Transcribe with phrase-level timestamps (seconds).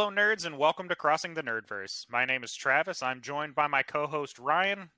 [0.00, 2.06] Hello, nerds, and welcome to Crossing the Nerdverse.
[2.08, 3.02] My name is Travis.
[3.02, 4.88] I'm joined by my co host, Ryan.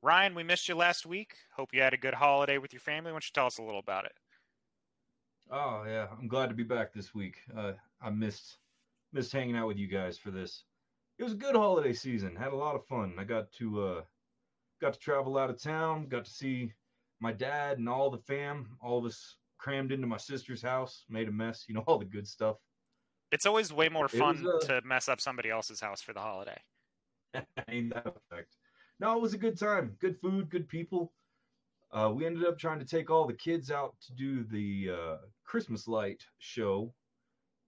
[0.00, 1.34] Ryan, we missed you last week.
[1.54, 3.10] Hope you had a good holiday with your family.
[3.10, 4.14] Why don't you tell us a little about it?
[5.50, 7.36] Oh yeah, I'm glad to be back this week.
[7.54, 8.56] Uh, I missed
[9.12, 10.64] missed hanging out with you guys for this.
[11.18, 12.34] It was a good holiday season.
[12.34, 13.16] Had a lot of fun.
[13.18, 14.00] I got to uh,
[14.80, 16.06] got to travel out of town.
[16.08, 16.72] Got to see
[17.20, 18.70] my dad and all the fam.
[18.80, 21.04] All of us crammed into my sister's house.
[21.10, 21.66] Made a mess.
[21.68, 22.56] You know all the good stuff.
[23.32, 26.58] It's always way more fun uh, to mess up somebody else's house for the holiday.
[27.68, 28.56] Ain't that effect?
[28.98, 29.96] No, it was a good time.
[30.00, 31.12] Good food, good people.
[31.92, 35.16] Uh, we ended up trying to take all the kids out to do the uh,
[35.44, 36.92] Christmas light show,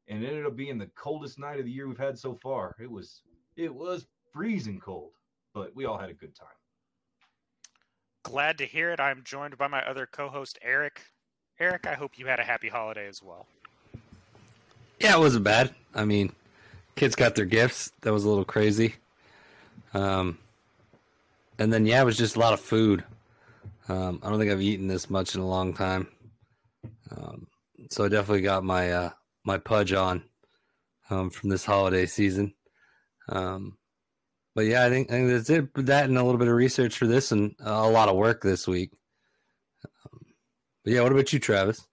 [0.09, 2.77] and it ended up being the coldest night of the year we've had so far.
[2.81, 3.23] It was
[3.57, 5.13] it was freezing cold,
[5.55, 6.49] but we all had a good time.
[8.23, 9.01] Glad to hear it.
[9.01, 11.03] I'm joined by my other co host, Eric.
[11.59, 13.47] Eric, I hope you had a happy holiday as well.
[15.03, 15.75] Yeah, it wasn't bad.
[15.97, 16.33] I mean,
[16.95, 17.91] kids got their gifts.
[18.03, 18.95] That was a little crazy.
[19.95, 20.39] Um,
[21.59, 23.03] and then yeah, it was just a lot of food.
[23.89, 26.07] Um, I don't think I've eaten this much in a long time.
[27.11, 27.49] Um,
[27.91, 29.11] so I definitely got my uh,
[29.45, 30.23] my pudge on
[31.11, 32.55] um, from this holiday season.
[33.29, 33.77] Um,
[34.55, 35.75] but yeah, I think I think that's it.
[35.87, 38.69] That and a little bit of research for this, and a lot of work this
[38.69, 38.93] week.
[39.85, 40.21] Um,
[40.85, 41.89] but yeah, what about you, Travis?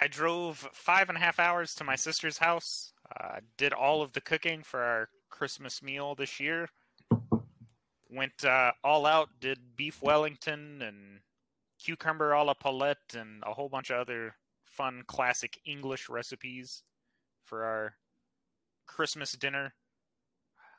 [0.00, 2.92] I drove five and a half hours to my sister's house.
[3.18, 6.68] Uh, did all of the cooking for our Christmas meal this year.
[8.10, 9.28] Went uh, all out.
[9.40, 11.20] Did beef Wellington and
[11.82, 16.82] cucumber a la Paulette and a whole bunch of other fun classic English recipes
[17.44, 17.94] for our
[18.86, 19.74] Christmas dinner.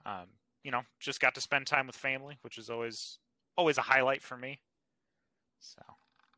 [0.06, 0.28] Um,
[0.64, 3.20] you know, just got to spend time with family, which is always
[3.58, 4.60] always a highlight for me.
[5.60, 5.82] So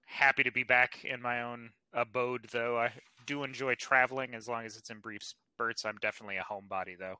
[0.09, 2.77] happy to be back in my own abode, though.
[2.77, 2.91] I
[3.25, 5.85] do enjoy traveling as long as it's in brief spurts.
[5.85, 7.19] I'm definitely a homebody, though.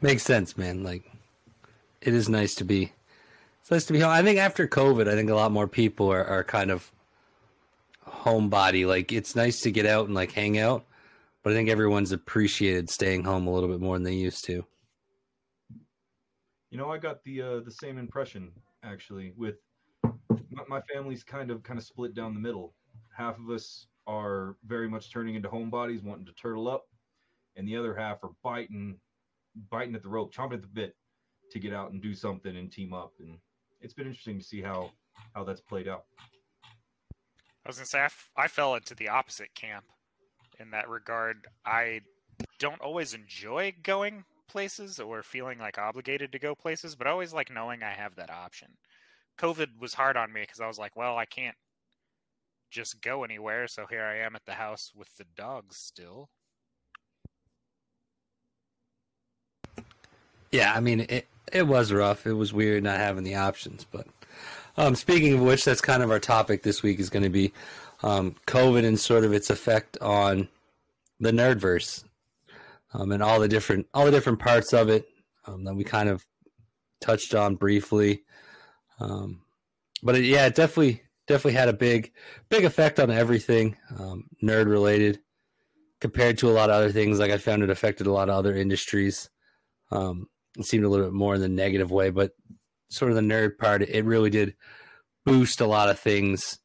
[0.00, 0.82] Makes sense, man.
[0.82, 1.10] Like,
[2.00, 2.92] it is nice to be.
[3.60, 4.10] It's nice to be home.
[4.10, 6.90] I think after COVID, I think a lot more people are, are kind of
[8.06, 8.86] homebody.
[8.86, 10.84] Like, it's nice to get out and like hang out,
[11.42, 14.64] but I think everyone's appreciated staying home a little bit more than they used to.
[16.70, 18.52] You know, I got the uh, the same impression
[18.82, 19.32] actually.
[19.36, 19.56] With
[20.68, 22.74] my, family's kind of kind of split down the middle.
[23.16, 26.84] Half of us are very much turning into homebodies, wanting to turtle up,
[27.56, 28.98] and the other half are biting
[29.70, 30.94] biting at the rope, chomping at the bit
[31.50, 33.12] to get out and do something and team up.
[33.20, 33.38] And
[33.80, 34.90] it's been interesting to see how
[35.34, 36.04] how that's played out.
[37.64, 39.84] I was gonna say I, f- I fell into the opposite camp
[40.60, 41.46] in that regard.
[41.64, 42.02] I
[42.58, 47.52] don't always enjoy going places or feeling like obligated to go places, but always like
[47.52, 48.68] knowing I have that option.
[49.38, 51.56] COVID was hard on me because I was like, well, I can't
[52.70, 56.28] just go anywhere, so here I am at the house with the dogs still.
[60.50, 62.26] Yeah, I mean, it it was rough.
[62.26, 63.86] It was weird not having the options.
[63.90, 64.06] But
[64.76, 67.52] um, speaking of which, that's kind of our topic this week is going to be
[68.02, 70.48] um, COVID and sort of its effect on
[71.20, 72.04] the nerdverse
[72.94, 75.06] um, and all the different all the different parts of it
[75.46, 76.26] um, that we kind of
[77.00, 78.24] touched on briefly.
[79.00, 79.42] Um,
[80.02, 82.12] but it, yeah, it definitely definitely had a big
[82.48, 85.20] big effect on everything um, nerd related
[86.00, 87.18] compared to a lot of other things.
[87.18, 89.30] Like I found it affected a lot of other industries.
[89.90, 92.32] Um, it seemed a little bit more in the negative way, but
[92.90, 94.54] sort of the nerd part, it really did
[95.24, 96.58] boost a lot of things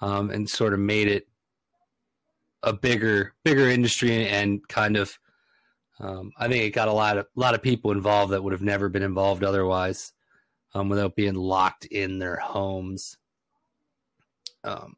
[0.00, 1.28] um, and sort of made it
[2.62, 5.18] a bigger bigger industry and kind of
[6.00, 8.52] um, I think it got a lot of a lot of people involved that would
[8.52, 10.12] have never been involved otherwise
[10.74, 13.16] um, without being locked in their homes.
[14.64, 14.96] Um,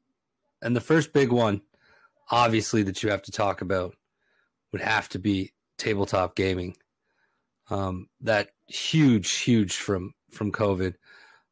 [0.62, 1.62] and the first big one,
[2.30, 3.94] obviously, that you have to talk about
[4.72, 6.76] would have to be tabletop gaming.
[7.70, 10.94] Um, that huge, huge from from COVID.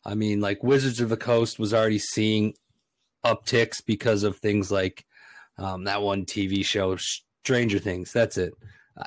[0.05, 2.55] I mean, like Wizards of the Coast was already seeing
[3.25, 5.05] upticks because of things like
[5.57, 8.13] um, that one TV show, Stranger Things.
[8.13, 8.55] That's it.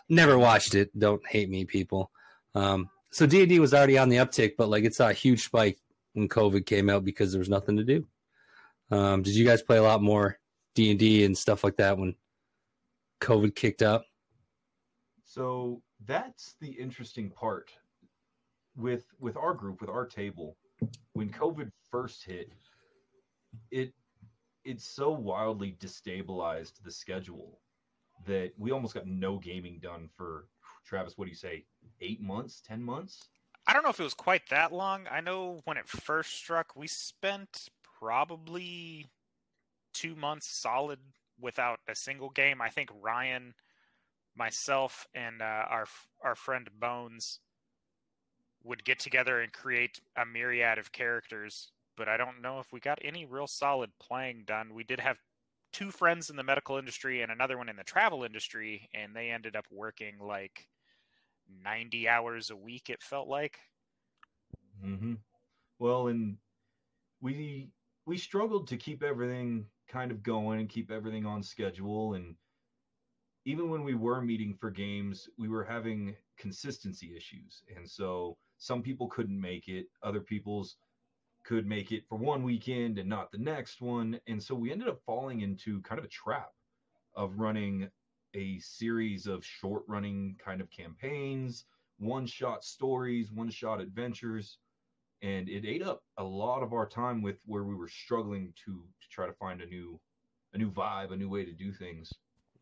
[0.09, 0.97] Never watched it.
[0.97, 2.11] Don't hate me, people.
[2.55, 5.13] Um, so D and D was already on the uptick, but like it saw a
[5.13, 5.77] huge spike
[6.13, 8.05] when COVID came out because there was nothing to do.
[8.89, 10.39] Um, did you guys play a lot more
[10.75, 12.15] D and D and stuff like that when
[13.21, 14.05] COVID kicked up?
[15.23, 17.71] So that's the interesting part
[18.75, 20.57] with with our group, with our table.
[21.13, 22.51] When COVID first hit,
[23.71, 23.93] it
[24.63, 27.59] it so wildly destabilized the schedule
[28.25, 30.45] that we almost got no gaming done for
[30.85, 31.17] Travis.
[31.17, 31.65] What do you say?
[31.99, 32.61] Eight months?
[32.65, 33.23] Ten months?
[33.67, 35.07] I don't know if it was quite that long.
[35.09, 37.69] I know when it first struck, we spent
[37.99, 39.07] probably
[39.93, 40.99] two months solid
[41.39, 42.61] without a single game.
[42.61, 43.53] I think Ryan,
[44.35, 45.85] myself, and uh, our
[46.23, 47.39] our friend Bones
[48.63, 51.71] would get together and create a myriad of characters.
[51.97, 54.73] But I don't know if we got any real solid playing done.
[54.73, 55.17] We did have
[55.71, 59.29] two friends in the medical industry and another one in the travel industry, and they
[59.29, 60.67] ended up working like
[61.63, 63.59] 90 hours a week, it felt like.
[64.85, 65.13] Mm-hmm.
[65.79, 66.37] Well, and
[67.21, 67.69] we
[68.05, 72.15] we struggled to keep everything kind of going and keep everything on schedule.
[72.15, 72.35] And
[73.45, 77.63] even when we were meeting for games, we were having consistency issues.
[77.75, 80.77] And so some people couldn't make it, other people's
[81.43, 84.19] could make it for one weekend and not the next one.
[84.27, 86.51] And so we ended up falling into kind of a trap
[87.15, 87.89] of running
[88.33, 91.65] a series of short running kind of campaigns,
[91.99, 94.57] one shot stories, one shot adventures.
[95.21, 98.71] And it ate up a lot of our time with where we were struggling to,
[98.71, 99.99] to try to find a new
[100.53, 102.11] a new vibe, a new way to do things.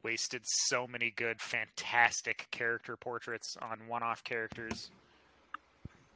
[0.04, 4.92] Wasted so many good, fantastic character portraits on one off characters.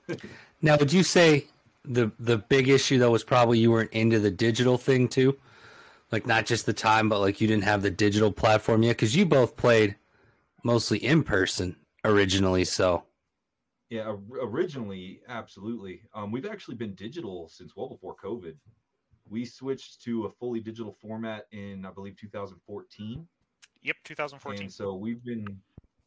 [0.62, 1.48] now would you say
[1.85, 5.38] the the big issue though was probably you weren't into the digital thing too,
[6.12, 9.15] like not just the time, but like you didn't have the digital platform yet because
[9.15, 9.95] you both played
[10.63, 11.75] mostly in person
[12.06, 12.63] originally.
[12.63, 13.03] So
[13.89, 16.01] yeah, originally absolutely.
[16.13, 18.56] Um, we've actually been digital since well before COVID.
[19.30, 23.27] We switched to a fully digital format in I believe 2014.
[23.81, 24.62] Yep, 2014.
[24.62, 25.45] And so we've been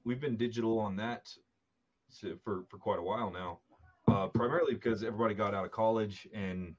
[0.05, 1.29] we've been digital on that
[2.43, 3.59] for for quite a while now
[4.17, 6.75] uh, primarily because everybody got out of college and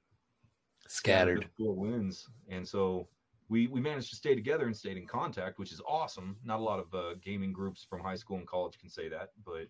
[0.88, 3.08] scattered four wins, and so
[3.50, 6.36] we we managed to stay together and stayed in contact, which is awesome.
[6.44, 9.30] Not a lot of uh, gaming groups from high school and college can say that,
[9.46, 9.68] but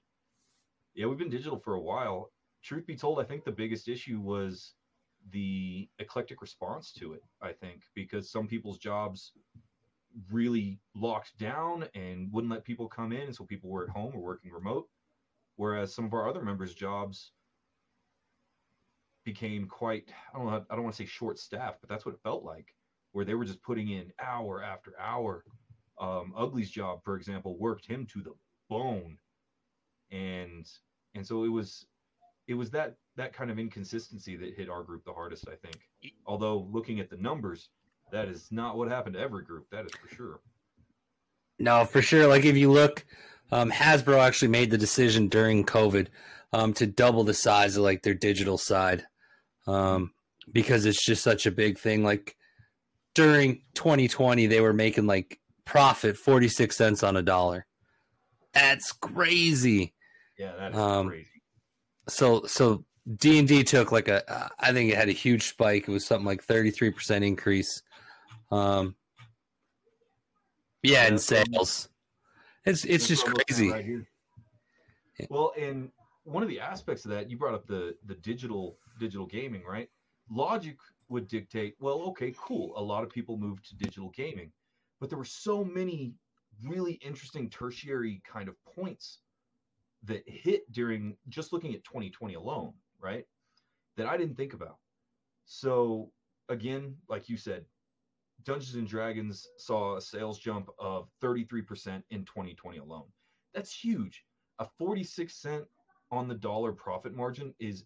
[0.95, 2.31] yeah, we've been digital for a while.
[2.63, 4.73] Truth be told, I think the biggest issue was
[5.31, 7.23] the eclectic response to it.
[7.41, 9.33] I think because some people's jobs
[10.31, 14.13] really locked down and wouldn't let people come in, and so people were at home
[14.15, 14.87] or working remote.
[15.57, 17.31] Whereas some of our other members' jobs
[19.27, 22.15] became quite I don't know I don't want to say short staffed, but that's what
[22.15, 22.73] it felt like,
[23.11, 25.43] where they were just putting in hour after hour.
[25.99, 28.33] Um, Ugly's job, for example, worked him to the
[28.69, 29.17] bone,
[30.11, 30.65] and
[31.13, 31.85] and so it was
[32.47, 35.77] it was that that kind of inconsistency that hit our group the hardest, I think.
[36.25, 37.67] Although looking at the numbers,
[38.13, 39.65] that is not what happened to every group.
[39.71, 40.39] That is for sure.
[41.59, 42.27] No, for sure.
[42.27, 43.05] Like if you look,
[43.51, 46.07] um, Hasbro actually made the decision during COVID
[46.53, 49.05] um, to double the size of like their digital side
[49.67, 50.11] um,
[50.51, 52.03] because it's just such a big thing.
[52.03, 52.35] Like
[53.13, 57.65] during 2020, they were making like profit 46 cents on a dollar.
[58.53, 59.93] That's crazy.
[60.37, 61.27] Yeah, that is um, crazy.
[62.07, 62.85] So, so
[63.15, 65.87] D and D took like a, I think it had a huge spike.
[65.87, 67.83] It was something like 33% increase.
[68.51, 68.95] Um,
[70.83, 71.89] yeah, in sales.
[72.65, 73.71] It's it's just crazy.
[73.71, 74.05] Right
[75.29, 75.89] well, and
[76.23, 79.89] one of the aspects of that, you brought up the the digital digital gaming, right?
[80.29, 80.77] Logic
[81.09, 82.73] would dictate, well, okay, cool.
[82.77, 84.51] A lot of people moved to digital gaming,
[84.99, 86.15] but there were so many
[86.63, 89.19] really interesting tertiary kind of points
[90.03, 93.25] that hit during just looking at 2020 alone, right?
[93.95, 94.77] That I didn't think about.
[95.45, 96.11] So
[96.49, 97.65] again, like you said,
[98.43, 103.07] Dungeons and Dragons saw a sales jump of 33% in 2020 alone.
[103.53, 104.23] That's huge.
[104.59, 105.65] A 46 cent
[106.11, 107.85] on the dollar profit margin is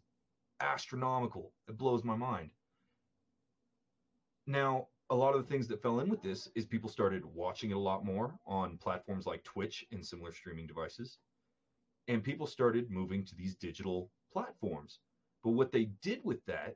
[0.61, 1.53] astronomical.
[1.67, 2.51] It blows my mind.
[4.47, 7.71] Now, a lot of the things that fell in with this is people started watching
[7.71, 11.17] it a lot more on platforms like Twitch and similar streaming devices.
[12.07, 14.99] And people started moving to these digital platforms.
[15.43, 16.75] But what they did with that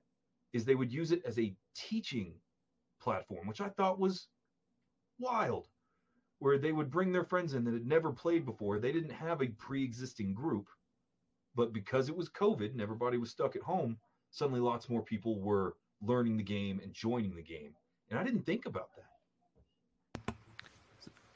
[0.54, 2.34] is they would use it as a teaching
[3.01, 4.27] platform, which I thought was
[5.20, 5.68] wild,
[6.39, 8.80] where they would bring their friends in that had never played before.
[8.80, 10.68] They didn't have a pre existing group
[11.55, 13.97] but because it was COVID and everybody was stuck at home,
[14.31, 17.74] suddenly lots more people were learning the game and joining the game.
[18.09, 20.35] And I didn't think about that.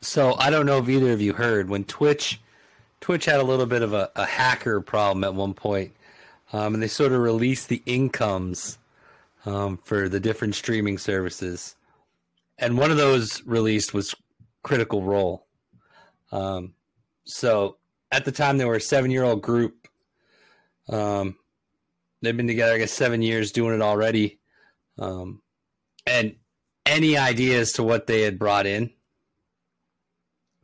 [0.02, 2.40] So I don't know if either of you heard when Twitch
[3.02, 5.94] Twitch had a little bit of a, a hacker problem at one point,
[6.52, 8.78] um, and they sort of released the incomes
[9.46, 11.76] um, for the different streaming services,
[12.58, 14.14] and one of those released was
[14.64, 15.46] Critical Role.
[16.32, 16.74] Um,
[17.24, 17.78] so
[18.12, 19.88] at the time, they were a seven-year-old group
[20.90, 21.38] um,
[22.22, 24.40] they've been together, I guess, seven years doing it already.
[24.98, 25.42] Um,
[26.06, 26.36] and
[26.86, 28.92] any ideas to what they had brought in?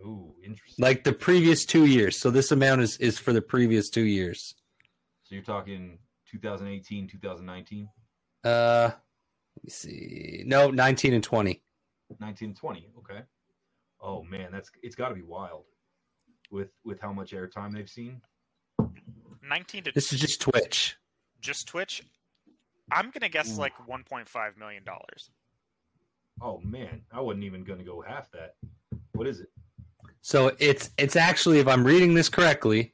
[0.01, 0.83] Ooh, interesting.
[0.83, 2.17] Like the previous two years.
[2.19, 4.55] So this amount is, is for the previous two years.
[5.23, 7.89] So you're talking 2018, 2019,
[8.43, 8.91] Uh,
[9.57, 10.43] let me see.
[10.45, 11.63] No, 19 and 20.
[12.19, 12.89] 19, 20.
[12.99, 13.21] Okay.
[14.01, 15.63] Oh man, that's it's got to be wild
[16.51, 18.21] with with how much airtime they've seen.
[19.47, 20.95] 19 to This is just Twitch.
[21.41, 22.03] just Twitch.
[22.91, 23.61] I'm gonna guess Ooh.
[23.61, 25.31] like 1.5 million dollars.
[26.41, 28.55] Oh man, I wasn't even going to go half that.
[29.13, 29.49] What is it?
[30.21, 32.93] So it's it's actually, if I'm reading this correctly,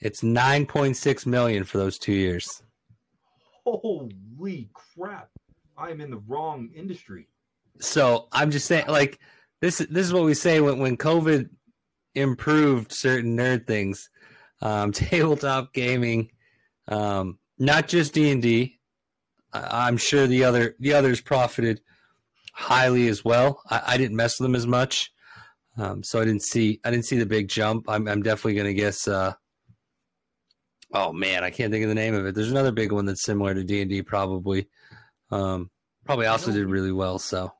[0.00, 2.62] it's 9.6 million for those two years.
[3.64, 5.30] Holy crap!
[5.76, 7.28] I am in the wrong industry.
[7.80, 9.18] So I'm just saying, like
[9.60, 9.78] this.
[9.78, 11.48] This is what we say when when COVID
[12.14, 14.10] improved certain nerd things,
[14.60, 16.30] um, tabletop gaming,
[16.88, 18.78] um, not just D and D.
[19.52, 21.80] I'm sure the other the others profited
[22.52, 23.62] highly as well.
[23.70, 25.12] I, I didn't mess with them as much,
[25.76, 27.88] um, so I didn't see I didn't see the big jump.
[27.88, 29.06] I'm I'm definitely gonna guess.
[29.06, 29.34] Uh,
[30.92, 32.34] oh man, I can't think of the name of it.
[32.34, 34.68] There's another big one that's similar to D and D, probably.
[35.30, 35.70] Um,
[36.04, 37.18] probably also did really well.
[37.18, 37.52] So.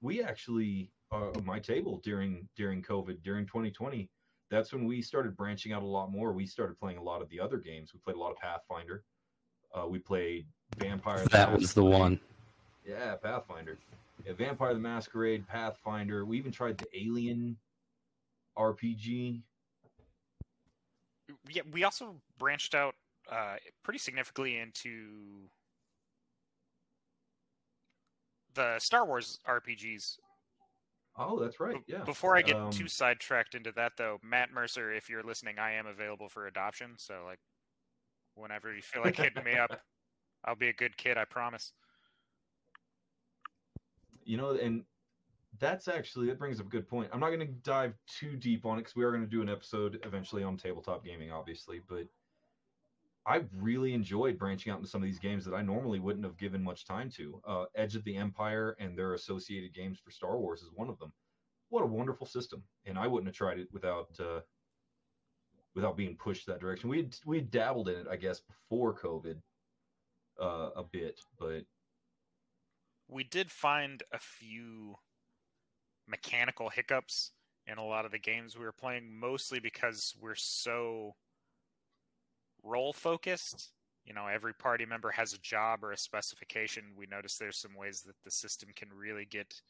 [0.00, 4.10] we actually uh, my table during during COVID during 2020.
[4.50, 6.32] That's when we started branching out a lot more.
[6.32, 7.92] We started playing a lot of the other games.
[7.92, 9.02] We played a lot of Pathfinder.
[9.74, 10.46] Uh, we played
[10.78, 11.22] Vampire.
[11.22, 12.18] the That was the one.
[12.86, 13.78] Yeah, Pathfinder.
[14.24, 16.24] Yeah, Vampire the Masquerade, Pathfinder.
[16.24, 17.56] We even tried the Alien
[18.56, 19.42] RPG.
[21.50, 22.94] Yeah, we also branched out
[23.30, 25.48] uh, pretty significantly into
[28.54, 30.18] the Star Wars RPGs.
[31.18, 31.76] Oh, that's right.
[31.86, 32.04] Yeah.
[32.04, 35.72] Before I get Um, too sidetracked into that, though, Matt Mercer, if you're listening, I
[35.72, 36.94] am available for adoption.
[36.96, 37.40] So, like,
[38.34, 39.80] whenever you feel like hitting me up,
[40.44, 41.18] I'll be a good kid.
[41.18, 41.72] I promise.
[44.24, 44.84] you know, and
[45.58, 47.08] that's actually that brings up a good point.
[47.12, 49.40] I'm not going to dive too deep on it because we are going to do
[49.42, 51.80] an episode eventually on tabletop gaming, obviously.
[51.88, 52.06] But
[53.28, 56.38] I really enjoyed branching out into some of these games that I normally wouldn't have
[56.38, 57.42] given much time to.
[57.46, 60.98] Uh, Edge of the Empire and their associated games for Star Wars is one of
[60.98, 61.12] them.
[61.68, 64.40] What a wonderful system, and I wouldn't have tried it without uh,
[65.74, 66.88] without being pushed that direction.
[66.88, 69.36] We we dabbled in it, I guess, before COVID
[70.40, 71.64] uh, a bit, but
[73.08, 74.96] We did find a few
[76.06, 77.32] mechanical hiccups
[77.66, 81.14] in a lot of the games we were playing, mostly because we're so
[82.62, 83.72] role focused.
[84.04, 86.84] You know, every party member has a job or a specification.
[86.96, 89.60] We notice there's some ways that the system can really get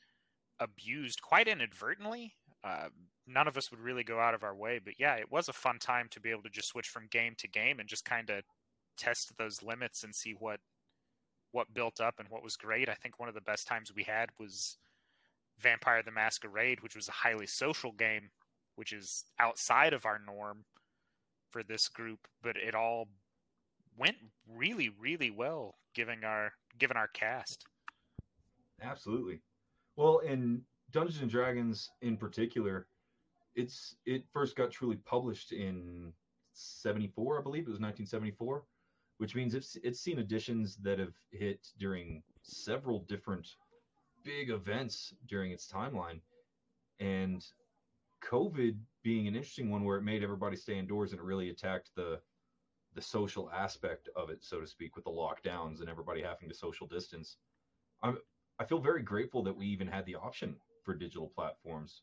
[0.60, 2.34] abused quite inadvertently.
[2.62, 2.88] Uh,
[3.26, 5.52] none of us would really go out of our way, but yeah, it was a
[5.52, 8.30] fun time to be able to just switch from game to game and just kind
[8.30, 8.42] of
[8.96, 10.60] test those limits and see what
[11.52, 12.88] what built up and what was great.
[12.88, 14.76] I think one of the best times we had was
[15.58, 18.30] Vampire the Masquerade, which was a highly social game,
[18.76, 20.64] which is outside of our norm
[21.58, 23.08] for this group, but it all
[23.96, 24.16] went
[24.48, 27.64] really, really well given our given our cast.
[28.80, 29.40] Absolutely.
[29.96, 30.62] Well, in
[30.92, 32.86] Dungeons and Dragons in particular,
[33.56, 36.12] it's it first got truly published in
[36.52, 38.62] 74, I believe it was 1974,
[39.16, 43.48] which means it's it's seen editions that have hit during several different
[44.22, 46.20] big events during its timeline.
[47.00, 47.44] And
[48.24, 51.90] COVID being an interesting one where it made everybody stay indoors and it really attacked
[51.94, 52.20] the
[52.94, 56.54] the social aspect of it, so to speak, with the lockdowns and everybody having to
[56.54, 57.36] social distance.
[58.02, 58.18] I'm
[58.58, 62.02] I feel very grateful that we even had the option for digital platforms.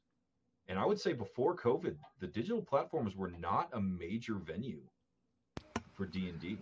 [0.67, 4.79] And I would say before COVID, the digital platforms were not a major venue
[5.93, 6.57] for D and D.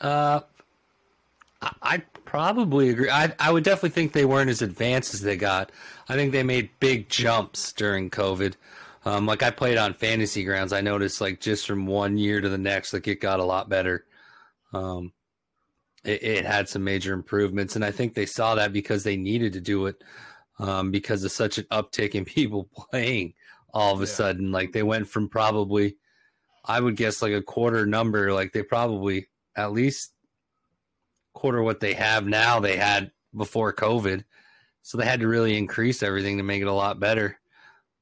[0.00, 0.40] Uh,
[1.82, 3.10] I probably agree.
[3.10, 5.70] I I would definitely think they weren't as advanced as they got.
[6.08, 8.54] I think they made big jumps during COVID.
[9.04, 12.48] Um, like I played on Fantasy Grounds, I noticed like just from one year to
[12.48, 14.04] the next, like it got a lot better.
[14.72, 15.12] Um,
[16.04, 19.52] it, it had some major improvements, and I think they saw that because they needed
[19.54, 20.02] to do it
[20.58, 23.34] um, because of such an uptick in people playing.
[23.74, 24.06] All of a Yeah.
[24.12, 25.96] sudden, like they went from probably,
[26.64, 30.12] I would guess like a quarter number, like they probably at least
[31.34, 34.24] quarter what they have now they had before COVID.
[34.82, 37.38] So they had to really increase everything to make it a lot better.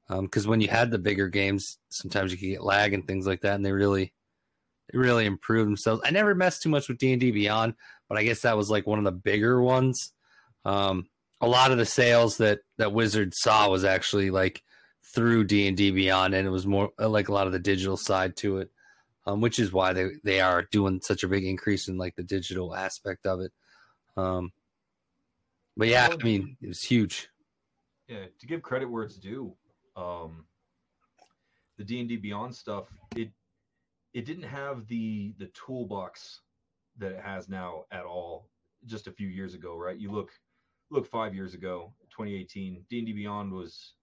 [0.09, 3.41] Because when you had the bigger games, sometimes you could get lag and things like
[3.41, 4.11] that, and they really,
[4.91, 6.01] they really improved themselves.
[6.03, 7.75] I never messed too much with D and D Beyond,
[8.09, 10.11] but I guess that was like one of the bigger ones.
[10.65, 11.07] Um,
[11.39, 14.61] a lot of the sales that that Wizard saw was actually like
[15.13, 17.95] through D and D Beyond, and it was more like a lot of the digital
[17.95, 18.69] side to it
[19.25, 22.23] um, which is why they they are doing such a big increase in like the
[22.23, 23.51] digital aspect of it.
[24.17, 24.51] Um,
[25.77, 27.29] but yeah, I mean, it was huge.
[28.07, 29.55] Yeah, to give credit where it's due,
[29.95, 30.45] um,
[31.77, 32.85] the D and D Beyond stuff
[33.15, 33.31] it
[34.13, 36.41] it didn't have the the toolbox
[36.97, 38.47] that it has now at all
[38.85, 40.29] just a few years ago right you look
[40.91, 43.93] look 5 years ago 2018 D&D Beyond was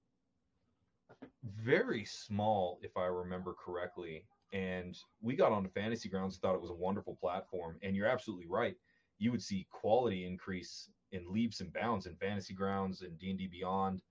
[1.45, 6.61] very small if I remember correctly and we got onto fantasy grounds and thought it
[6.61, 7.77] was a wonderful platform.
[7.83, 8.77] And you're absolutely right.
[9.19, 14.03] You would see quality increase in leaps and bounds in fantasy grounds and D&D Beyond.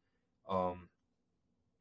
[0.49, 0.89] Um,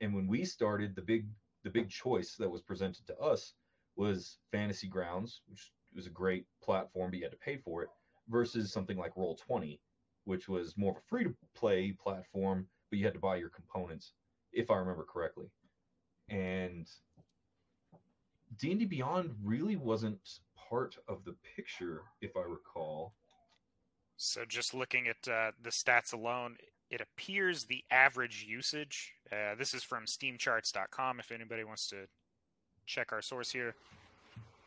[0.00, 1.26] and when we started the big
[1.64, 3.54] the big choice that was presented to us
[3.96, 7.88] was fantasy grounds which was a great platform but you had to pay for it
[8.28, 9.78] versus something like Roll20
[10.24, 13.48] which was more of a free to play platform but you had to buy your
[13.48, 14.12] components
[14.52, 15.46] if i remember correctly.
[16.28, 16.88] And
[18.58, 23.14] d&d beyond really wasn't part of the picture if i recall
[24.16, 26.56] So just looking at uh, the stats alone,
[26.90, 29.12] it appears the average usage.
[29.30, 31.20] Uh, this is from SteamCharts.com.
[31.20, 32.06] If anybody wants to
[32.86, 33.74] check our source here,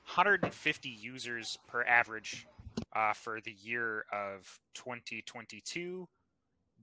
[0.06, 2.48] 150 users per average
[2.96, 6.08] uh, for the year of 2022.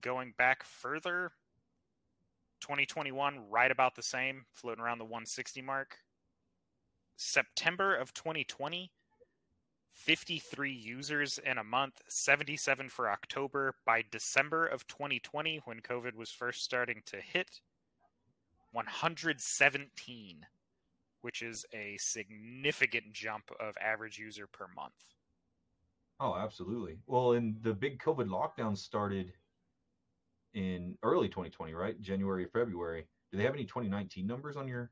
[0.01, 1.33] Going back further,
[2.61, 5.99] 2021 right about the same, floating around the 160 mark.
[7.17, 8.91] September of 2020
[9.97, 13.75] 53 users in a month, 77 for October.
[13.87, 17.61] By December of 2020, when COVID was first starting to hit,
[18.73, 20.47] 117,
[21.23, 24.93] which is a significant jump of average user per month.
[26.21, 26.99] Oh, absolutely.
[27.07, 29.33] Well, and the big COVID lockdown started
[30.53, 31.99] in early 2020, right?
[32.01, 33.07] January, February.
[33.33, 34.91] Do they have any 2019 numbers on your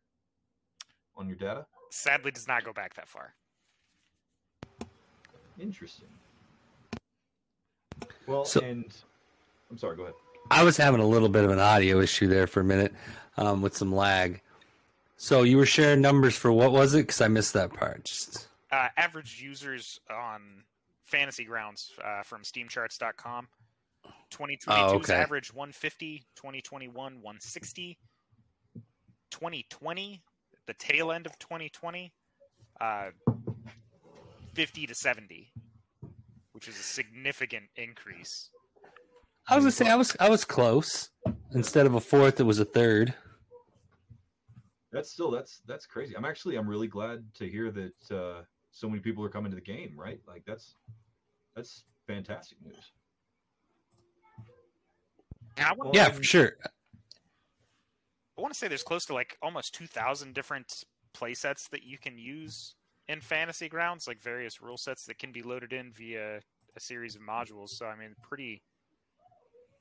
[1.17, 1.67] on your data?
[1.97, 3.35] Sadly, does not go back that far.
[5.61, 6.09] Interesting.
[8.27, 8.93] Well, So- and
[9.71, 9.97] I'm sorry.
[9.97, 10.15] Go ahead.
[10.51, 12.93] I was having a little bit of an audio issue there for a minute
[13.37, 14.43] um, with some lag.
[15.17, 17.03] So you were sharing numbers for what was it?
[17.07, 18.05] Because I missed that part.
[18.05, 20.65] Just Uh, average users on
[21.05, 23.49] Fantasy Grounds uh, from SteamCharts.com.
[24.31, 25.15] 2022's Oh, okay.
[25.15, 27.99] average 150, 2021 160,
[29.31, 30.23] 2020,
[30.67, 32.13] the tail end of 2020,
[32.81, 33.11] uh,
[34.55, 35.53] 50 to 70,
[36.53, 38.51] which is a significant increase.
[39.49, 41.11] I was gonna say I was I was close.
[41.53, 43.15] Instead of a fourth, it was a third.
[44.91, 46.17] That's still that's that's crazy.
[46.17, 49.55] I'm actually I'm really glad to hear that uh, so many people are coming to
[49.55, 49.95] the game.
[49.97, 50.21] Right?
[50.27, 50.77] Like that's
[51.55, 52.93] that's fantastic news.
[55.57, 56.57] And I want, Well, Yeah, for sure.
[58.37, 61.99] I want to say there's close to like almost 2,000 different play sets that you
[61.99, 62.75] can use
[63.09, 66.41] in Fantasy Grounds, like various rule sets that can be loaded in via
[66.77, 67.69] a series of modules.
[67.71, 68.63] So, I mean, pretty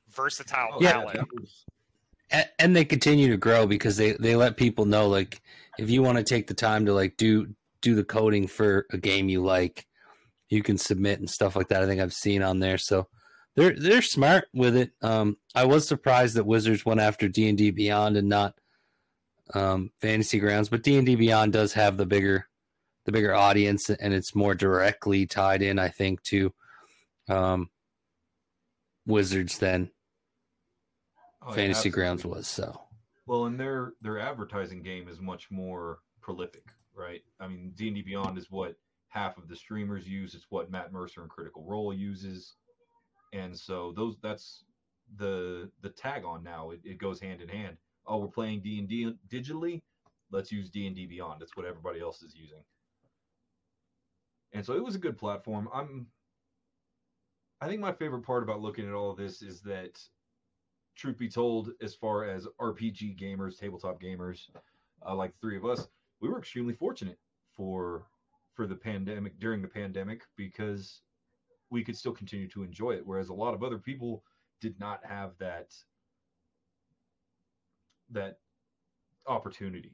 [0.09, 0.99] versatile Oh, Yeah.
[1.01, 1.25] palette.
[2.31, 5.41] and, and they continue to grow because they they let people know like
[5.79, 7.47] if you want to take the time to like do
[7.81, 9.85] do the coding for a game you like
[10.49, 13.07] you can submit and stuff like that i think i've seen on there so
[13.55, 18.17] they're they're smart with it um i was surprised that wizards went after d&d beyond
[18.17, 18.55] and not
[19.53, 22.47] um fantasy grounds but d&d beyond does have the bigger
[23.05, 26.53] the bigger audience and it's more directly tied in i think to
[27.29, 27.69] um
[29.05, 29.91] wizards than
[31.41, 32.79] oh, yeah, fantasy grounds was so
[33.25, 37.21] Well, and their their advertising game is much more prolific, right?
[37.39, 38.75] I mean, D and D Beyond is what
[39.07, 40.33] half of the streamers use.
[40.35, 42.55] It's what Matt Mercer and Critical Role uses,
[43.33, 44.63] and so those that's
[45.17, 46.71] the the tag on now.
[46.71, 47.77] It, it goes hand in hand.
[48.05, 49.81] Oh, we're playing D and D digitally.
[50.31, 51.41] Let's use D and D Beyond.
[51.41, 52.63] That's what everybody else is using.
[54.53, 55.67] And so it was a good platform.
[55.73, 56.07] I'm.
[57.61, 59.99] I think my favorite part about looking at all of this is that
[60.95, 64.49] truth be told, as far as RPG gamers, tabletop gamers,
[65.07, 65.87] uh, like the three of us,
[66.19, 67.17] we were extremely fortunate
[67.55, 68.05] for
[68.53, 71.01] for the pandemic during the pandemic because
[71.73, 74.23] we could still continue to enjoy it, whereas a lot of other people
[74.61, 75.73] did not have that
[78.11, 78.37] that
[79.27, 79.91] opportunity.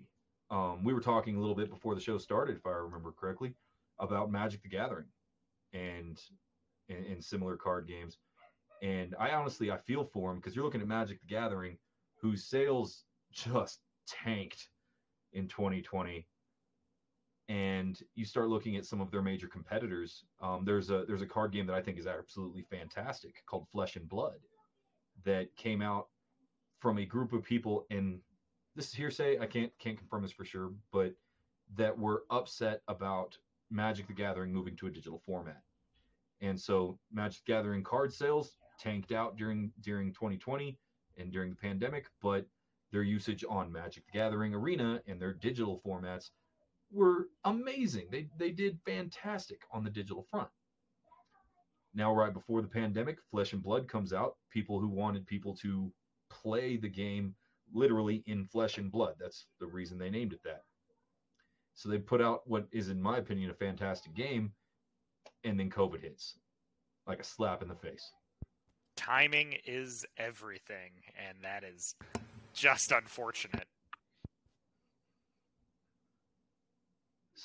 [0.51, 3.53] Um, we were talking a little bit before the show started, if I remember correctly,
[3.99, 5.05] about Magic the Gathering
[5.71, 6.19] and
[6.89, 8.17] and, and similar card games.
[8.83, 11.77] And I honestly I feel for them because you're looking at Magic the Gathering,
[12.21, 14.67] whose sales just tanked
[15.31, 16.27] in 2020.
[17.49, 20.23] And you start looking at some of their major competitors.
[20.39, 23.95] Um, there's a there's a card game that I think is absolutely fantastic called Flesh
[23.95, 24.37] and Blood,
[25.25, 26.07] that came out
[26.79, 27.85] from a group of people.
[27.89, 28.19] And
[28.75, 29.39] this is hearsay.
[29.39, 31.13] I can't can't confirm this for sure, but
[31.75, 33.37] that were upset about
[33.69, 35.61] Magic the Gathering moving to a digital format.
[36.41, 40.77] And so Magic the Gathering card sales tanked out during during 2020
[41.17, 42.45] and during the pandemic, but
[42.91, 46.29] their usage on Magic the Gathering Arena and their digital formats
[46.91, 48.07] were amazing.
[48.11, 50.49] They they did fantastic on the digital front.
[51.93, 54.35] Now, right before the pandemic, Flesh and Blood comes out.
[54.51, 55.91] People who wanted people to
[56.29, 57.35] play the game
[57.73, 59.15] literally in flesh and blood.
[59.19, 60.63] That's the reason they named it that.
[61.73, 64.51] So they put out what is, in my opinion, a fantastic game,
[65.43, 66.35] and then COVID hits
[67.07, 68.11] like a slap in the face.
[68.95, 71.95] Timing is everything, and that is
[72.53, 73.68] just unfortunate.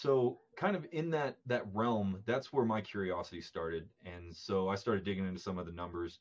[0.04, 3.88] So kind of in that that realm that's where my curiosity started.
[4.04, 6.20] And so i started digging into some of the numbers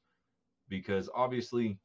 [0.70, 1.78] because obviously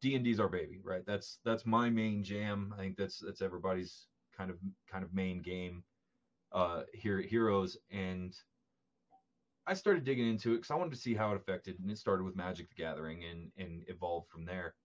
[0.00, 1.04] d&d's our baby right?
[1.04, 2.72] That's that's my main jam.
[2.72, 4.06] I think that's that's everybody's
[4.38, 5.82] kind of kind of main game
[6.52, 7.76] uh here at heroes.
[7.90, 8.32] And
[9.66, 11.98] i started digging into it because i wanted to see how it affected and it
[11.98, 14.76] started with magic the gathering and and evolved from there.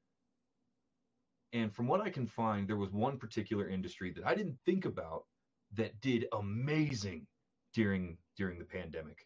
[1.54, 4.86] And from what i can find there was one particular industry that i didn't think
[4.86, 5.26] about
[5.76, 7.26] that did amazing
[7.74, 9.26] during during the pandemic.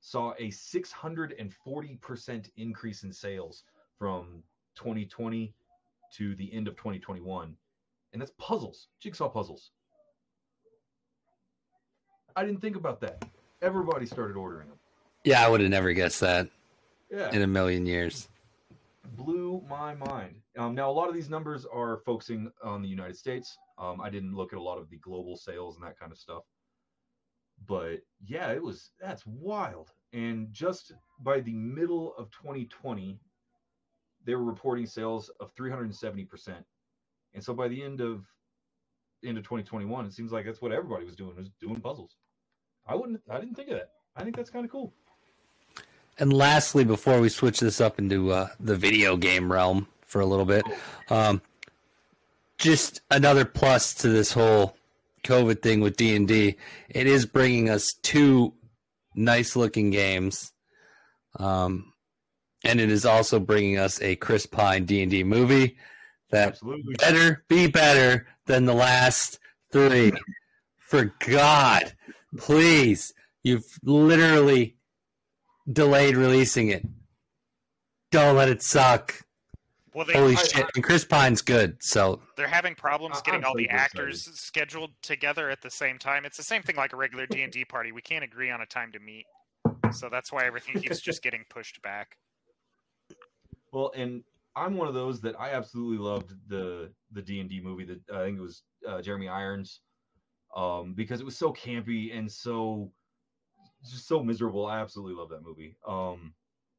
[0.00, 3.64] Saw a 640% increase in sales
[3.98, 4.42] from
[4.76, 5.52] 2020
[6.14, 7.54] to the end of 2021
[8.12, 9.70] and that's puzzles jigsaw puzzles.
[12.36, 13.24] I didn't think about that.
[13.62, 14.78] Everybody started ordering them
[15.24, 16.48] Yeah, I would have never guessed that
[17.10, 17.30] yeah.
[17.30, 18.28] in a million years.
[19.04, 20.36] Blew my mind.
[20.58, 23.56] Um, now, a lot of these numbers are focusing on the United States.
[23.78, 26.18] Um, I didn't look at a lot of the global sales and that kind of
[26.18, 26.42] stuff.
[27.66, 29.90] But yeah, it was that's wild.
[30.12, 33.18] And just by the middle of 2020,
[34.24, 36.64] they were reporting sales of 370%.
[37.34, 38.24] And so by the end of
[39.24, 42.16] end of 2021, it seems like that's what everybody was doing was doing puzzles.
[42.86, 43.90] I wouldn't I didn't think of that.
[44.16, 44.94] I think that's kind of cool.
[46.18, 50.26] And lastly, before we switch this up into uh, the video game realm for a
[50.26, 50.64] little bit,
[51.08, 51.40] um,
[52.58, 54.76] just another plus to this whole
[55.24, 56.56] COVID thing with D and D.
[56.88, 58.52] It is bringing us two
[59.14, 60.52] nice looking games,
[61.36, 61.92] um,
[62.64, 65.78] and it is also bringing us a Chris Pine D and D movie
[66.30, 66.94] that Absolutely.
[66.98, 69.38] better be better than the last
[69.72, 70.12] three.
[70.78, 71.92] For God,
[72.36, 74.76] please, you've literally
[75.72, 76.86] delayed releasing it.
[78.10, 79.14] Don't let it suck.
[79.94, 80.66] Well, they Holy I- shit!
[80.74, 83.98] And Chris Pine's good, so they're having problems I- getting I'm all the super excited.
[83.98, 86.24] actors scheduled together at the same time.
[86.24, 87.90] It's the same thing like a regular D and D party.
[87.92, 89.26] We can't agree on a time to meet,
[89.92, 92.16] so that's why everything keeps just getting pushed back.
[93.72, 94.22] Well, and
[94.56, 98.00] I'm one of those that I absolutely loved the the D and D movie that
[98.14, 99.80] I think it was uh, Jeremy Irons,
[100.56, 102.92] um, because it was so campy and so
[103.88, 104.66] just so miserable.
[104.66, 105.76] I absolutely love that movie.
[105.86, 106.34] Um,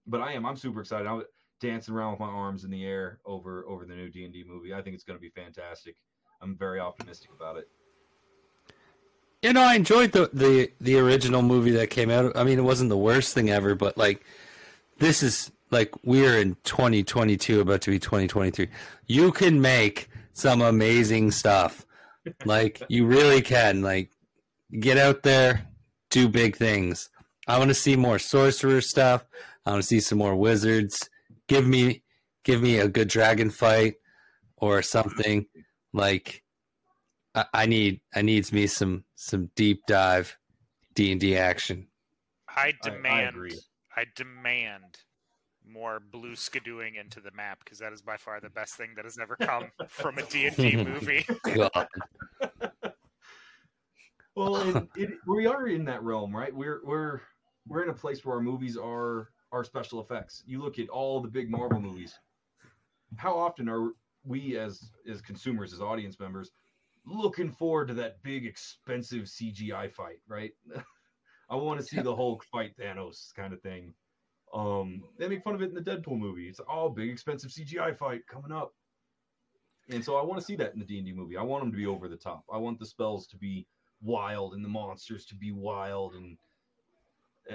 [0.07, 1.07] but I am I'm super excited.
[1.07, 1.23] I'm
[1.59, 4.43] dancing around with my arms in the air over over the new D and D
[4.47, 4.73] movie.
[4.73, 5.95] I think it's going to be fantastic.
[6.41, 7.67] I'm very optimistic about it.
[9.41, 12.35] you know I enjoyed the the the original movie that came out.
[12.35, 14.23] I mean, it wasn't the worst thing ever, but like
[14.97, 18.67] this is like we're in 2022, about to be 2023.
[19.07, 21.85] You can make some amazing stuff.
[22.45, 23.81] Like you really can.
[23.81, 24.11] Like
[24.79, 25.67] get out there,
[26.11, 27.09] do big things.
[27.47, 29.25] I want to see more sorcerer stuff.
[29.65, 31.09] I want to see some more wizards.
[31.47, 32.03] Give me
[32.43, 33.95] give me a good dragon fight
[34.57, 35.47] or something.
[35.93, 36.43] Like
[37.33, 40.37] I, I need I needs me some some deep dive
[40.93, 41.87] D and D action.
[42.47, 43.35] I I- I demand.
[43.95, 44.99] I, demand
[45.67, 49.05] more blue skidooing into the map because that is by far the best thing that
[49.05, 51.25] has ever come from a D and D movie.
[54.35, 56.53] Well, and it, we are in that realm, right?
[56.53, 57.21] We're we're
[57.67, 60.43] we're in a place where our movies are are special effects.
[60.45, 62.17] You look at all the big Marvel movies.
[63.17, 63.91] How often are
[64.23, 66.51] we as as consumers, as audience members,
[67.05, 70.51] looking forward to that big expensive CGI fight, right?
[71.49, 73.93] I want to see the Hulk fight Thanos kind of thing.
[74.53, 76.47] Um, they make fun of it in the Deadpool movie.
[76.47, 78.73] It's all big expensive CGI fight coming up.
[79.89, 81.35] And so I want to see that in the D&D movie.
[81.35, 82.45] I want them to be over the top.
[82.51, 83.67] I want the spells to be
[84.01, 86.37] wild and the monsters to be wild and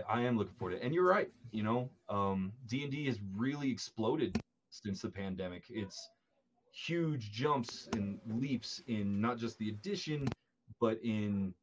[0.08, 0.84] I am looking forward to it.
[0.84, 4.38] And you're right, you know, um D&D has really exploded
[4.70, 5.64] since the pandemic.
[5.70, 6.10] It's
[6.72, 10.28] huge jumps and leaps in not just the edition,
[10.80, 11.54] but in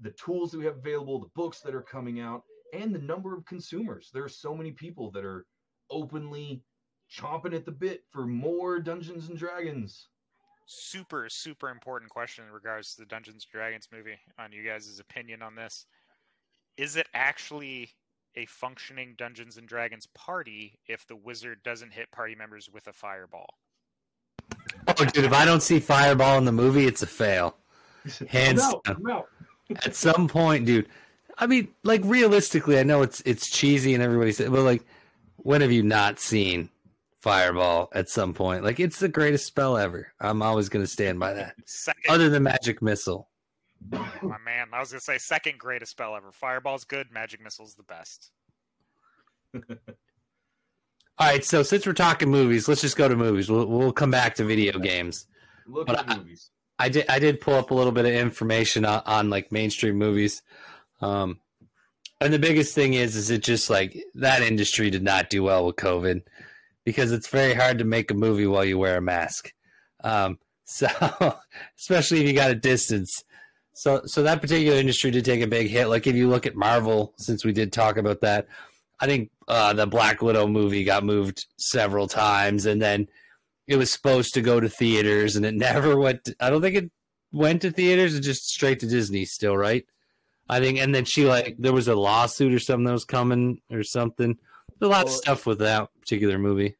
[0.00, 3.34] the tools that we have available, the books that are coming out, and the number
[3.36, 4.10] of consumers.
[4.12, 5.46] There are so many people that are
[5.90, 6.62] openly
[7.10, 10.08] chomping at the bit for more Dungeons and Dragons.
[10.66, 14.98] Super super important question in regards to the Dungeons and Dragons movie on you guys'
[14.98, 15.86] opinion on this.
[16.76, 17.90] Is it actually
[18.36, 22.92] a functioning Dungeons and Dragons party if the wizard doesn't hit party members with a
[22.92, 23.54] fireball?
[24.86, 27.56] Oh, dude, if I don't see Fireball in the movie, it's a fail.
[28.28, 28.82] Hands I'm out.
[28.86, 29.28] I'm out.
[29.84, 30.88] At some point, dude.
[31.38, 34.84] I mean, like realistically, I know it's it's cheesy and everybody said, but like,
[35.38, 36.68] when have you not seen
[37.24, 38.62] Fireball at some point?
[38.64, 40.12] Like, it's the greatest spell ever.
[40.20, 41.54] I'm always going to stand by that.
[41.64, 43.30] Second, Other than Magic Missile.
[43.90, 44.66] my man.
[44.72, 46.32] I was gonna say second greatest spell ever.
[46.32, 47.08] Fireball's good.
[47.12, 48.30] Magic missile's the best.
[51.18, 53.50] All right, so since we're talking movies, let's just go to movies.
[53.50, 55.26] We'll we'll come back to video games.
[55.66, 56.50] Look But at I- movies.
[56.78, 59.96] I did I did pull up a little bit of information on, on like mainstream
[59.96, 60.42] movies.
[61.00, 61.38] Um
[62.20, 65.66] and the biggest thing is is it just like that industry did not do well
[65.66, 66.22] with COVID
[66.84, 69.52] because it's very hard to make a movie while you wear a mask.
[70.02, 70.86] Um so
[71.78, 73.22] especially if you got a distance.
[73.74, 75.88] So so that particular industry did take a big hit.
[75.88, 78.46] Like if you look at Marvel, since we did talk about that,
[79.00, 83.08] I think uh, the Black Widow movie got moved several times, and then
[83.66, 86.24] it was supposed to go to theaters, and it never went.
[86.24, 86.90] To, I don't think it
[87.32, 88.14] went to theaters.
[88.14, 89.84] It just straight to Disney still, right?
[90.48, 93.60] I think, and then she like there was a lawsuit or something that was coming
[93.70, 94.38] or something.
[94.84, 96.76] A lot of stuff with that particular movie.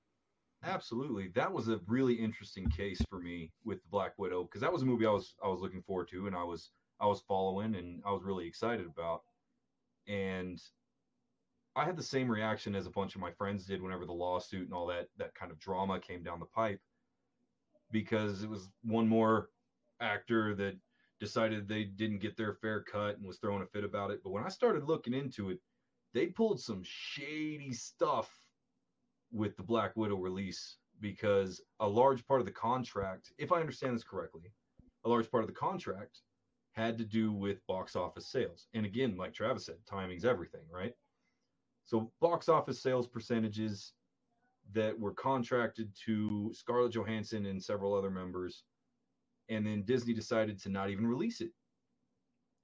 [0.63, 4.73] Absolutely, that was a really interesting case for me with the Black Widow because that
[4.73, 7.23] was a movie I was I was looking forward to and I was I was
[7.27, 9.23] following and I was really excited about.
[10.07, 10.61] And
[11.77, 14.67] I had the same reaction as a bunch of my friends did whenever the lawsuit
[14.67, 16.81] and all that that kind of drama came down the pipe
[17.91, 19.49] because it was one more
[20.01, 20.77] actor that
[21.21, 24.21] decided they didn't get their fair cut and was throwing a fit about it.
[24.23, 25.59] But when I started looking into it,
[26.15, 28.31] they pulled some shady stuff
[29.33, 33.97] with the Black Widow release because a large part of the contract, if I understand
[33.97, 34.53] this correctly,
[35.05, 36.21] a large part of the contract
[36.73, 38.69] had to do with box office sales.
[38.75, 40.95] And again, like Travis said, timing's everything, right?
[41.85, 43.93] So box office sales percentages
[44.73, 48.63] that were contracted to Scarlett Johansson and several other members,
[49.49, 51.51] and then Disney decided to not even release it,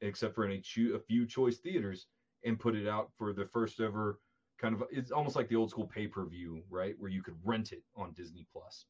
[0.01, 2.07] except for in a, chu- a few choice theaters,
[2.45, 4.19] and put it out for the first ever
[4.59, 4.85] kind of.
[4.91, 7.83] It's almost like the old school pay per view, right, where you could rent it
[7.97, 8.87] on Disney Plus,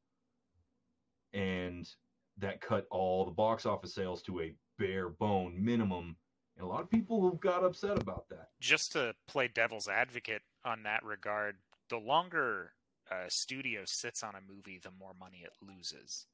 [1.32, 1.88] and
[2.38, 6.16] that cut all the box office sales to a bare bone minimum.
[6.56, 8.48] And a lot of people have got upset about that.
[8.60, 11.56] just to play devil's advocate on that regard,
[11.88, 12.72] the longer
[13.10, 16.26] a studio sits on a movie, the more money it loses.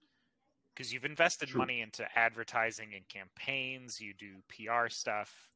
[0.75, 1.59] Because you've invested True.
[1.59, 5.49] money into advertising and campaigns, you do PR stuff,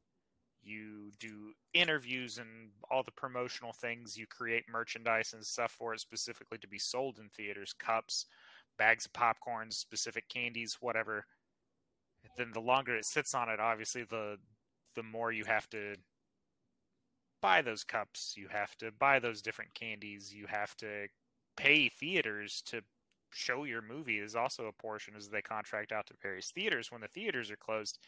[0.63, 6.01] you do interviews and all the promotional things, you create merchandise and stuff for it
[6.01, 8.27] specifically to be sold in theaters, cups,
[8.79, 11.25] bags of popcorn, specific candies, whatever.
[12.37, 14.39] Then the longer it sits on it, obviously the
[14.97, 15.95] the more you have to
[17.41, 21.07] buy those cups, you have to buy those different candies, you have to
[21.57, 22.83] pay theaters to
[23.33, 26.91] show your movie is also a portion as they contract out to various theaters.
[26.91, 27.99] When the theaters are closed,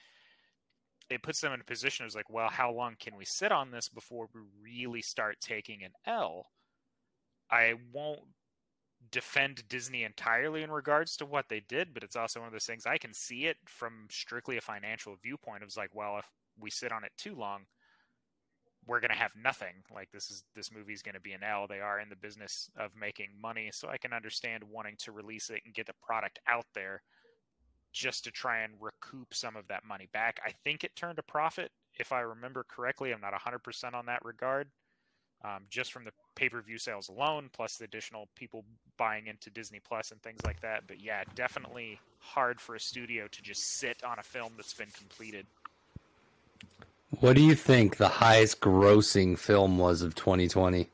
[1.10, 3.70] it puts them in a position of like, well, how long can we sit on
[3.70, 6.46] this before we really start taking an L?
[7.50, 8.20] I won't
[9.10, 12.66] defend Disney entirely in regards to what they did, but it's also one of those
[12.66, 15.62] things I can see it from strictly a financial viewpoint.
[15.62, 16.26] Of like, well, if
[16.58, 17.62] we sit on it too long,
[18.86, 19.84] we're going to have nothing.
[19.94, 21.66] Like this is this movie's going to be an L.
[21.68, 25.50] They are in the business of making money, so I can understand wanting to release
[25.50, 27.02] it and get the product out there
[27.92, 30.40] just to try and recoup some of that money back.
[30.44, 33.12] I think it turned a profit if I remember correctly.
[33.12, 34.68] I'm not 100% on that regard.
[35.44, 38.64] Um, just from the pay-per-view sales alone, plus the additional people
[38.96, 40.86] buying into Disney Plus and things like that.
[40.86, 44.90] But yeah, definitely hard for a studio to just sit on a film that's been
[44.96, 45.46] completed.
[47.18, 50.88] What do you think the highest grossing film was of 2020?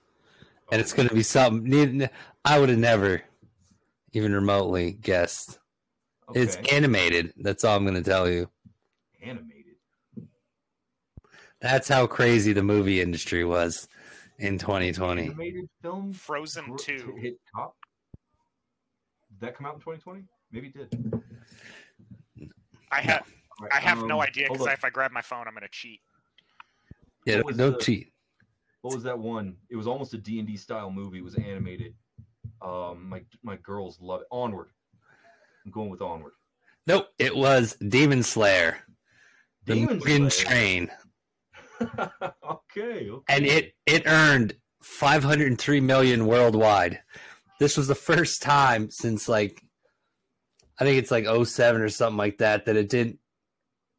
[0.73, 2.09] And it's going to be something
[2.45, 3.23] I would have never
[4.13, 5.59] even remotely guessed.
[6.35, 7.33] It's animated.
[7.39, 8.49] That's all I'm going to tell you.
[9.23, 9.75] animated.
[11.61, 13.89] That's how crazy the movie industry was
[14.39, 15.23] in 2020.
[15.25, 17.17] Animated film Frozen gro- 2.
[17.21, 17.77] hit top.
[19.31, 20.23] Did that come out in 2020?
[20.53, 21.23] Maybe it did.
[22.91, 23.23] I have
[23.61, 25.63] All right, I have no um, idea because if I grab my phone, I'm going
[25.63, 26.01] to cheat.
[27.27, 28.13] Yeah, What was don't the- cheat.
[28.83, 29.57] what was that one?
[29.69, 31.19] It was almost a D and D style movie.
[31.19, 31.95] It was animated.
[32.63, 34.27] Um, my my girls love it.
[34.31, 34.69] Onward.
[35.69, 36.33] I'm going with Onward.
[36.87, 38.79] Nope, it was Demon Slayer,
[39.67, 40.31] Demon Slayer.
[40.31, 40.91] Train,
[41.83, 43.23] okay, okay.
[43.29, 47.01] and it it earned 503 million worldwide.
[47.61, 49.63] This was the first time since like
[50.81, 53.19] I think it's like 07 or something like that that it didn't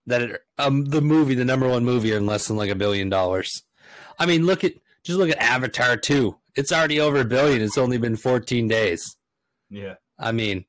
[0.08, 3.10] that it um the movie the number one movie earned less than like a billion
[3.10, 3.62] dollars.
[4.18, 6.36] I mean, look at just look at Avatar 2.
[6.56, 7.62] It's already over a billion.
[7.62, 9.16] It's only been 14 days.
[9.70, 9.96] yeah.
[10.18, 10.66] I mean,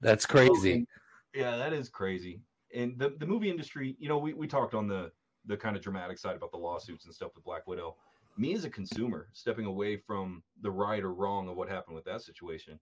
[0.00, 0.86] that's crazy.
[1.34, 2.40] Yeah, that is crazy.
[2.74, 5.10] and the the movie industry, you know, we we talked on the
[5.46, 7.96] the kind of dramatic side about the lawsuits and stuff with Black Widow.
[8.36, 12.04] Me as a consumer, stepping away from the right or wrong of what happened with
[12.04, 12.78] that situation,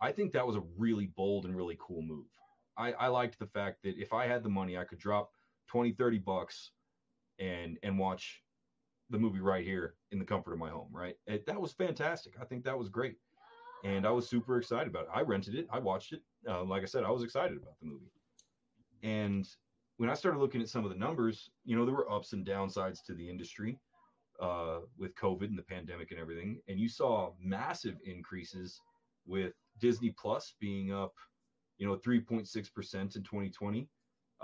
[0.00, 2.26] I think that was a really bold and really cool move.
[2.78, 5.30] I, I liked the fact that if I had the money, I could drop
[5.68, 6.70] 20, 30 bucks
[7.38, 8.42] and and watch
[9.10, 11.16] the movie right here in the comfort of my home, right?
[11.26, 12.34] It, that was fantastic.
[12.40, 13.16] I think that was great.
[13.84, 15.10] And I was super excited about it.
[15.14, 16.22] I rented it, I watched it.
[16.48, 18.10] Uh, like I said, I was excited about the movie.
[19.02, 19.46] And
[19.98, 22.46] when I started looking at some of the numbers, you know, there were ups and
[22.46, 23.78] downsides to the industry
[24.40, 26.60] uh, with COVID and the pandemic and everything.
[26.66, 28.80] And you saw massive increases
[29.26, 31.12] with Disney Plus being up,
[31.78, 32.46] you know, 3.6%
[33.16, 33.88] in 2020.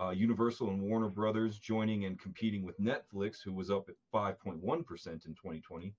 [0.01, 4.57] Uh, Universal and Warner Brothers joining and competing with Netflix, who was up at 5.1%
[4.63, 5.95] in 2020.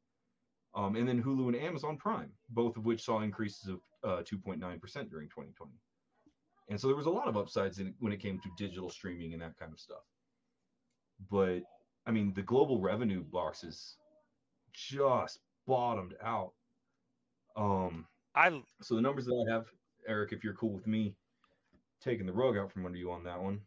[0.74, 4.60] Um, and then Hulu and Amazon Prime, both of which saw increases of uh, 2.9%
[5.10, 5.72] during 2020.
[6.70, 9.34] And so there was a lot of upsides in, when it came to digital streaming
[9.34, 10.04] and that kind of stuff.
[11.30, 11.60] But
[12.06, 13.98] I mean, the global revenue boxes
[14.74, 16.54] just bottomed out.
[17.56, 19.66] Um, I so the numbers that I have,
[20.08, 21.16] Eric, if you're cool with me
[22.02, 23.60] taking the rug out from under you on that one.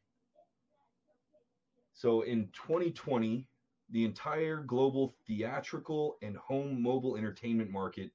[1.93, 3.47] So in 2020,
[3.90, 8.11] the entire global theatrical and home mobile entertainment market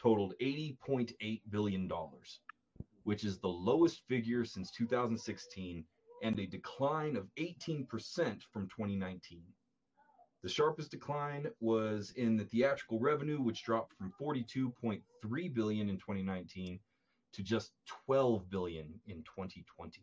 [0.00, 2.40] totaled 80.8 billion dollars
[3.04, 5.84] which is the lowest figure since 2016
[6.22, 7.86] and a decline of 18%
[8.52, 9.42] from 2019.
[10.42, 15.02] The sharpest decline was in the theatrical revenue, which dropped from 42.3
[15.54, 16.78] billion in 2019
[17.32, 17.72] to just
[18.06, 20.02] 12 billion in 2020.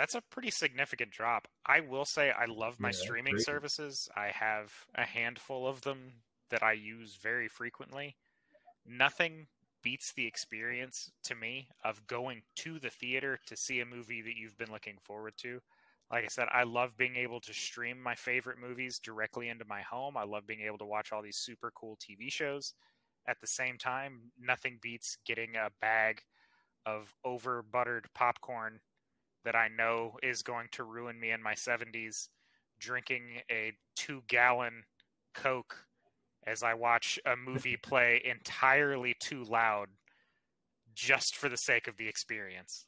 [0.00, 1.46] That's a pretty significant drop.
[1.66, 3.44] I will say I love my Yeah, streaming great.
[3.44, 4.08] services.
[4.16, 8.16] I have a handful of them that I use very frequently.
[8.86, 9.48] Nothing
[9.82, 14.38] beats the experience to me of going to the theater to see a movie that
[14.38, 15.60] you've been looking forward to.
[16.10, 19.82] Like I said, I love being able to stream my favorite movies directly into my
[19.82, 20.16] home.
[20.16, 22.72] I love being able to watch all these super cool TV shows.
[23.28, 26.22] At the same time, nothing beats getting a bag
[26.86, 28.80] of over buttered popcorn
[29.44, 32.28] that I know is going to ruin me in my 70s,
[32.78, 34.84] drinking a two gallon
[35.34, 35.86] Coke
[36.46, 39.88] as I watch a movie play entirely too loud
[40.94, 42.86] just for the sake of the experience.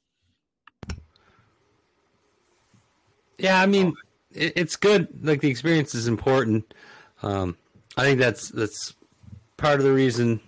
[3.39, 3.95] Yeah, I mean,
[4.33, 5.09] it, it's good.
[5.23, 6.75] Like the experience is important.
[7.23, 7.57] Um,
[7.97, 8.95] I think that's that's
[9.57, 10.41] part of the reason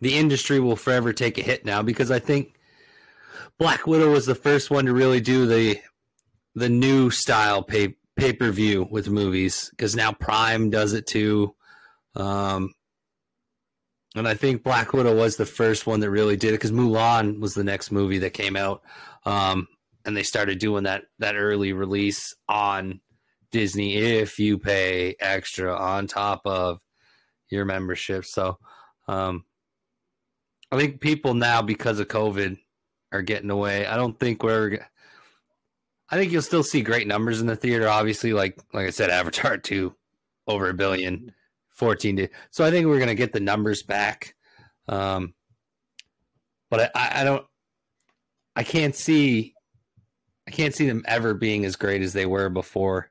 [0.00, 2.54] the industry will forever take a hit now because I think
[3.62, 5.78] Black Widow was the first one to really do the
[6.56, 11.54] the new style pay pay per view with movies because now Prime does it too.
[12.16, 12.74] Um,
[14.16, 17.38] and I think Black Widow was the first one that really did it because Mulan
[17.38, 18.82] was the next movie that came out.
[19.24, 19.68] Um,
[20.04, 23.00] and they started doing that that early release on
[23.52, 26.80] Disney if you pay extra on top of
[27.48, 28.24] your membership.
[28.24, 28.58] So
[29.06, 29.44] um,
[30.72, 32.58] I think people now because of COVID
[33.12, 33.86] are getting away.
[33.86, 34.78] I don't think we're
[36.08, 39.10] I think you'll still see great numbers in the theater obviously like like I said
[39.10, 39.94] Avatar 2
[40.46, 41.32] over a billion
[41.70, 44.34] 14 to, so I think we're to get the numbers back.
[44.88, 45.34] Um,
[46.70, 47.46] but I, I don't
[48.56, 49.54] I can't see
[50.46, 53.10] I can't see them ever being as great as they were before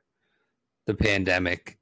[0.86, 1.78] the pandemic.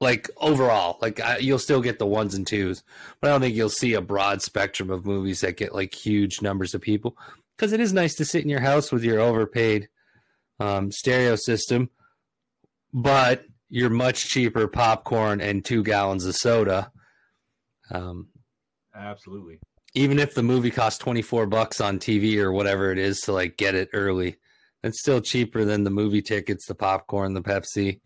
[0.00, 2.84] Like overall, like I, you'll still get the ones and twos,
[3.20, 6.40] but I don't think you'll see a broad spectrum of movies that get like huge
[6.40, 7.16] numbers of people.
[7.56, 9.88] Because it is nice to sit in your house with your overpaid
[10.60, 11.90] um, stereo system,
[12.92, 16.90] but your much cheaper popcorn and two gallons of soda.
[17.90, 18.28] Um,
[18.94, 19.58] Absolutely.
[19.94, 23.56] even if the movie costs 24 bucks on TV or whatever it is to like
[23.56, 24.36] get it early,
[24.82, 28.00] it's still cheaper than the movie tickets, the popcorn, the Pepsi,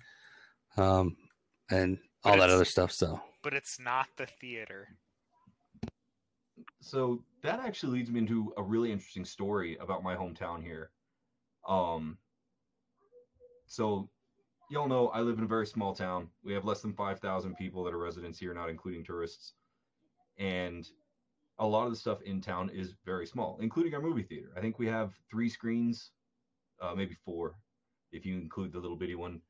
[0.76, 1.16] um,
[1.72, 2.92] and all that other stuff.
[2.92, 4.88] So But it's not the theater.
[6.80, 10.90] So that actually leads me into a really interesting story about my hometown here.
[11.66, 12.18] Um,
[13.66, 14.08] so
[14.70, 16.28] y'all know I live in a very small town.
[16.44, 19.54] We have less than 5,000 people that are residents here, not including tourists.
[20.38, 20.88] And
[21.58, 24.52] a lot of the stuff in town is very small, including our movie theater.
[24.56, 26.10] I think we have three screens,
[26.80, 27.54] uh, maybe four,
[28.10, 29.40] if you include the little bitty one,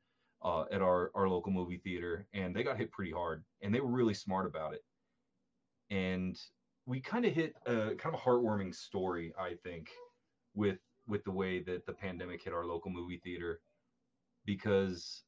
[0.43, 2.27] uh, at our, our local movie theater.
[2.33, 4.83] And they got hit pretty hard, and they were really smart about it.
[5.89, 6.39] And
[6.85, 9.89] we kind of hit a kind of a heartwarming story, I think,
[10.53, 13.61] with with the way that the pandemic hit our local movie theater,
[14.45, 15.23] because,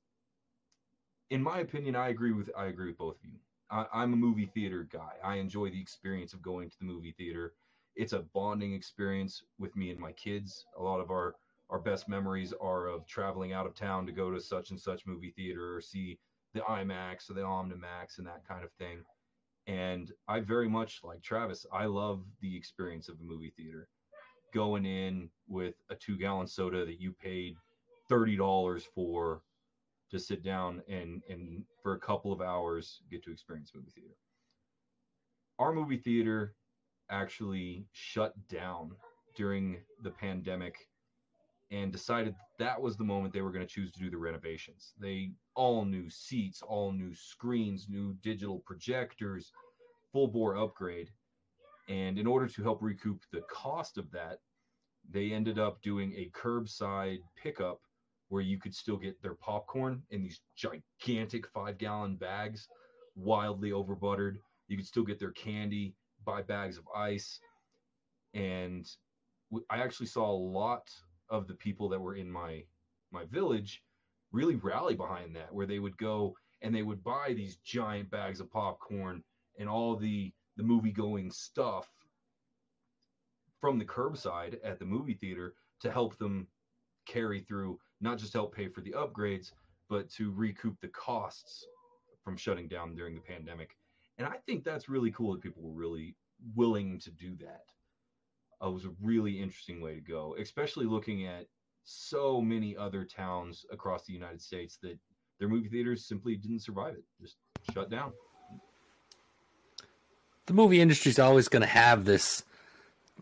[1.30, 3.40] in my opinion, I agree with I agree with both of you.
[3.70, 5.14] I, I'm a movie theater guy.
[5.24, 7.54] I enjoy the experience of going to the movie theater.
[7.96, 10.66] It's a bonding experience with me and my kids.
[10.78, 11.36] A lot of our
[11.70, 15.06] our best memories are of traveling out of town to go to such and such
[15.06, 16.20] movie theater or see
[16.54, 19.04] the IMAX or the Omnimax and that kind of thing.
[19.68, 23.88] And I very much like Travis, I love the experience of a movie theater.
[24.54, 27.58] Going in with a two gallon soda that you paid
[28.10, 29.42] $30 for
[30.12, 34.16] to sit down and, and for a couple of hours get to experience movie theater.
[35.58, 36.56] Our movie theater
[37.10, 38.92] actually shut down
[39.36, 40.88] during the pandemic
[41.72, 44.94] and decided that was the moment they were going to choose to do the renovations.
[45.00, 49.52] They all new seats, all new screens, new digital projectors,
[50.12, 51.10] full bore upgrade.
[51.90, 54.40] And in order to help recoup the cost of that,
[55.10, 57.82] they ended up doing a curbside pickup
[58.30, 62.68] where you could still get their popcorn in these gigantic five gallon bags,
[63.16, 64.40] wildly over buttered.
[64.68, 65.94] You could still get their candy,
[66.26, 67.40] buy bags of ice.
[68.34, 68.86] And
[69.70, 70.90] I actually saw a lot
[71.30, 72.64] of the people that were in my
[73.12, 73.84] my village
[74.32, 78.40] really rally behind that where they would go and they would buy these giant bags
[78.40, 79.24] of popcorn
[79.60, 81.90] and all the the movie going stuff
[83.62, 86.48] from the curbside at the movie theater to help them
[87.08, 89.52] carry through not just help pay for the upgrades
[89.90, 91.66] but to recoup the costs
[92.24, 93.78] from shutting down during the pandemic.
[94.18, 96.16] And i think that's really cool that people were really
[96.56, 97.66] willing to do that
[98.64, 101.46] uh, was a really interesting way to go, especially looking at
[101.84, 104.98] so many other towns across the United States that
[105.40, 107.36] their movie theaters simply didn't survive it, just
[107.74, 108.12] shut down.
[110.48, 112.44] The movie industry is always going to have this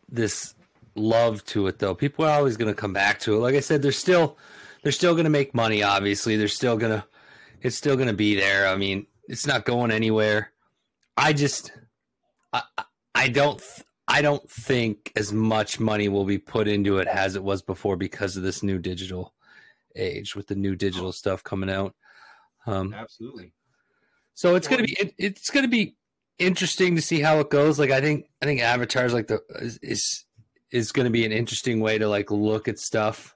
[0.09, 0.55] this
[0.95, 1.95] love to it, though.
[1.95, 3.39] People are always going to come back to it.
[3.39, 4.37] Like I said, they're still
[4.83, 5.83] they're still going to make money.
[5.83, 7.05] Obviously, they're still gonna
[7.61, 8.67] it's still going to be there.
[8.67, 10.51] I mean, it's not going anywhere.
[11.17, 11.71] I just
[12.51, 12.63] I
[13.15, 13.61] I don't
[14.13, 17.97] I don't think as much money will be put into it as it was before
[17.97, 19.33] because of this new digital
[19.95, 21.95] age with the new digital stuff coming out.
[22.67, 23.53] Um, Absolutely.
[24.35, 25.95] So it's gonna be it, it's gonna be
[26.37, 27.79] interesting to see how it goes.
[27.79, 29.41] Like I think I think Avatar's like the
[29.81, 30.25] is
[30.69, 33.35] is going to be an interesting way to like look at stuff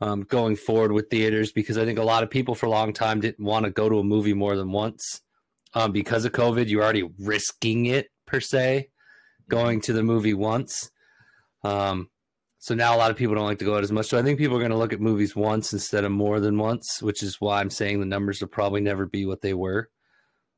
[0.00, 2.94] um, going forward with theaters because I think a lot of people for a long
[2.94, 5.20] time didn't want to go to a movie more than once
[5.74, 6.68] um, because of COVID.
[6.70, 8.88] You're already risking it per se
[9.48, 10.90] going to the movie once.
[11.62, 12.10] Um,
[12.58, 14.06] so now a lot of people don't like to go out as much.
[14.06, 16.56] So I think people are going to look at movies once instead of more than
[16.56, 19.90] once, which is why I'm saying the numbers will probably never be what they were.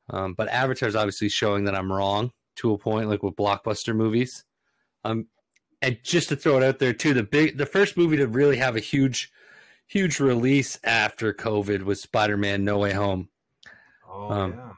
[0.09, 3.93] Um, but Avatar is obviously showing that I'm wrong to a point, like with blockbuster
[3.93, 4.45] movies.
[5.03, 5.27] Um,
[5.81, 8.57] and just to throw it out there too, the big, the first movie to really
[8.57, 9.31] have a huge,
[9.85, 13.29] huge release after COVID was Spider-Man: No Way Home.
[14.09, 14.71] Oh um, yeah.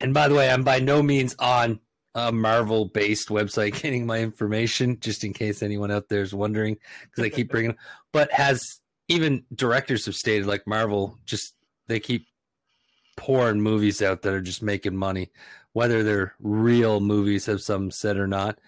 [0.00, 1.80] And by the way, I'm by no means on
[2.16, 6.76] a Marvel based website getting my information, just in case anyone out there is wondering,
[7.02, 7.76] because I keep bringing.
[8.12, 11.54] but has even directors have stated like Marvel just
[11.86, 12.26] they keep
[13.16, 15.30] pouring movies out that are just making money,
[15.74, 18.58] whether they're real movies, have some said or not.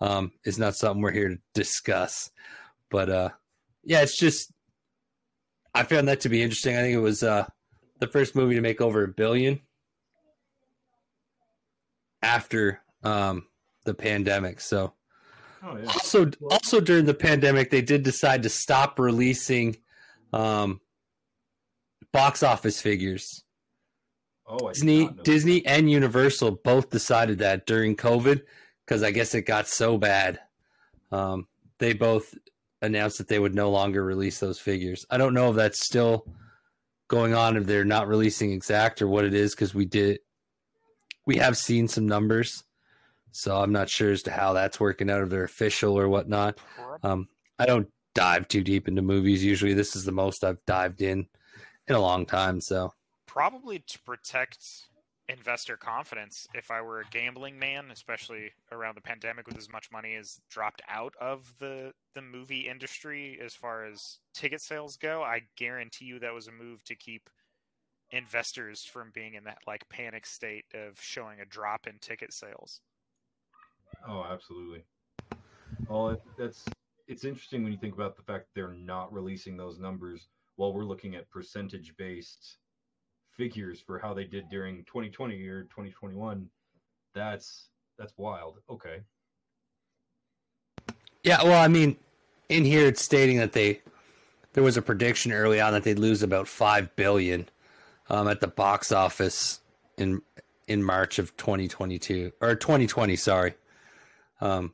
[0.00, 2.30] Um, is not something we're here to discuss,
[2.88, 3.30] but uh,
[3.82, 4.52] yeah, it's just
[5.74, 6.76] I found that to be interesting.
[6.76, 7.46] I think it was uh,
[7.98, 9.60] the first movie to make over a billion
[12.22, 13.46] after um,
[13.84, 14.60] the pandemic.
[14.60, 14.94] So
[15.62, 15.86] oh, yeah.
[15.86, 19.76] also also during the pandemic, they did decide to stop releasing
[20.32, 20.80] um,
[22.12, 23.44] box office figures.
[24.46, 28.42] Oh, Disney, Disney, and Universal both decided that during COVID
[28.86, 30.40] because I guess it got so bad.
[31.12, 31.46] Um,
[31.78, 32.34] they both
[32.80, 35.04] announced that they would no longer release those figures.
[35.10, 36.24] I don't know if that's still
[37.08, 40.20] going on if they're not releasing exact or what it is because we did
[41.26, 42.64] we have seen some numbers
[43.32, 46.58] so I'm not sure as to how that's working out, if they're official or whatnot.
[47.02, 49.44] Um, I don't dive too deep into movies.
[49.44, 51.26] Usually, this is the most I've dived in
[51.86, 52.60] in a long time.
[52.60, 52.92] So
[53.26, 54.88] probably to protect
[55.28, 56.46] investor confidence.
[56.54, 60.40] If I were a gambling man, especially around the pandemic, with as much money as
[60.50, 66.06] dropped out of the the movie industry as far as ticket sales go, I guarantee
[66.06, 67.28] you that was a move to keep
[68.10, 72.80] investors from being in that like panic state of showing a drop in ticket sales.
[74.06, 74.84] Oh, absolutely.
[75.88, 76.64] Well, it, that's
[77.06, 80.84] it's interesting when you think about the fact they're not releasing those numbers while we're
[80.84, 82.58] looking at percentage based
[83.30, 86.48] figures for how they did during 2020 or 2021.
[87.14, 87.68] That's
[87.98, 88.58] that's wild.
[88.68, 89.00] Okay.
[91.24, 91.96] Yeah, well, I mean,
[92.48, 93.80] in here it's stating that they
[94.52, 97.48] there was a prediction early on that they'd lose about five billion
[98.10, 99.60] um, at the box office
[99.96, 100.22] in
[100.66, 103.16] in March of 2022 or 2020.
[103.16, 103.54] Sorry.
[104.40, 104.72] Um,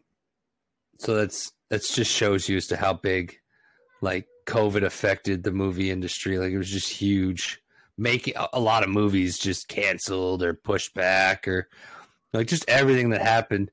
[0.99, 3.37] so that's that's just shows you as to how big
[4.01, 6.39] like COVID affected the movie industry.
[6.39, 7.61] Like it was just huge.
[7.97, 11.69] Making a lot of movies just canceled or pushed back or
[12.33, 13.71] like just everything that happened.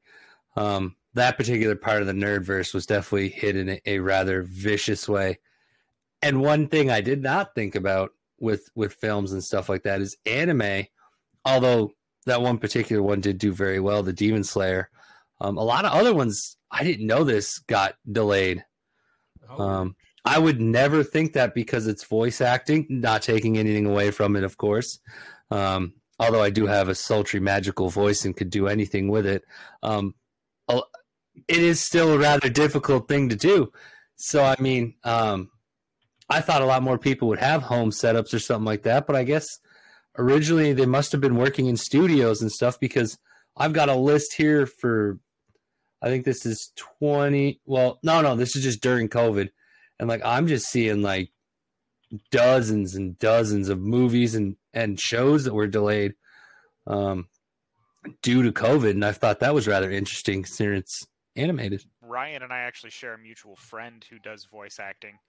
[0.55, 5.09] Um, that particular part of the nerdverse was definitely hit in a, a rather vicious
[5.09, 5.39] way.
[6.21, 10.01] And one thing I did not think about with with films and stuff like that
[10.01, 10.85] is anime.
[11.43, 11.91] Although
[12.27, 14.89] that one particular one did do very well, the Demon Slayer.
[15.41, 18.63] Um, a lot of other ones I didn't know this got delayed.
[19.49, 24.11] Oh, Um, I would never think that because it's voice acting, not taking anything away
[24.11, 24.99] from it, of course.
[25.49, 29.43] Um, although I do have a sultry, magical voice and could do anything with it.
[29.81, 30.13] Um,
[30.69, 33.71] it is still a rather difficult thing to do.
[34.15, 35.49] So, I mean, um,
[36.29, 39.15] I thought a lot more people would have home setups or something like that, but
[39.15, 39.59] I guess
[40.17, 43.17] originally they must have been working in studios and stuff because
[43.57, 45.19] I've got a list here for
[46.01, 49.49] I think this is 20 well no no this is just during COVID.
[49.99, 51.31] And like I'm just seeing like
[52.31, 56.15] dozens and dozens of movies and and shows that were delayed
[56.87, 57.27] um
[58.21, 58.91] due to COVID.
[58.91, 61.83] And I thought that was rather interesting considering it's animated.
[62.01, 65.19] Ryan and I actually share a mutual friend who does voice acting,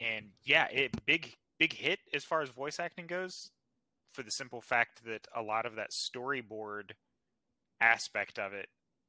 [0.00, 3.50] and yeah, it big big hit as far as voice acting goes,
[4.12, 6.92] for the simple fact that a lot of that storyboard
[7.80, 8.68] aspect of it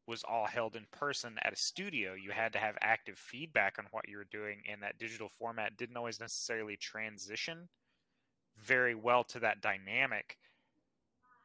[0.10, 2.14] was all held in person at a studio.
[2.14, 5.78] You had to have active feedback on what you were doing, and that digital format
[5.78, 7.70] didn't always necessarily transition
[8.57, 10.38] very well to that dynamic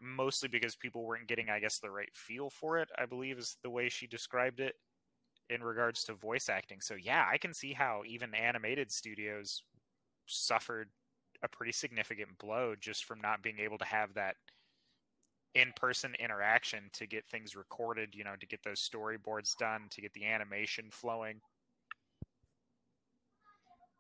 [0.01, 3.57] mostly because people weren't getting, I guess, the right feel for it, I believe is
[3.63, 4.75] the way she described it
[5.51, 6.81] in regards to voice acting.
[6.81, 9.63] So, yeah, I can see how even animated studios
[10.27, 10.91] suffered
[11.43, 14.37] a pretty significant blow just from not being able to have that
[15.55, 20.01] in person interaction to get things recorded, you know, to get those storyboards done, to
[20.01, 21.41] get the animation flowing.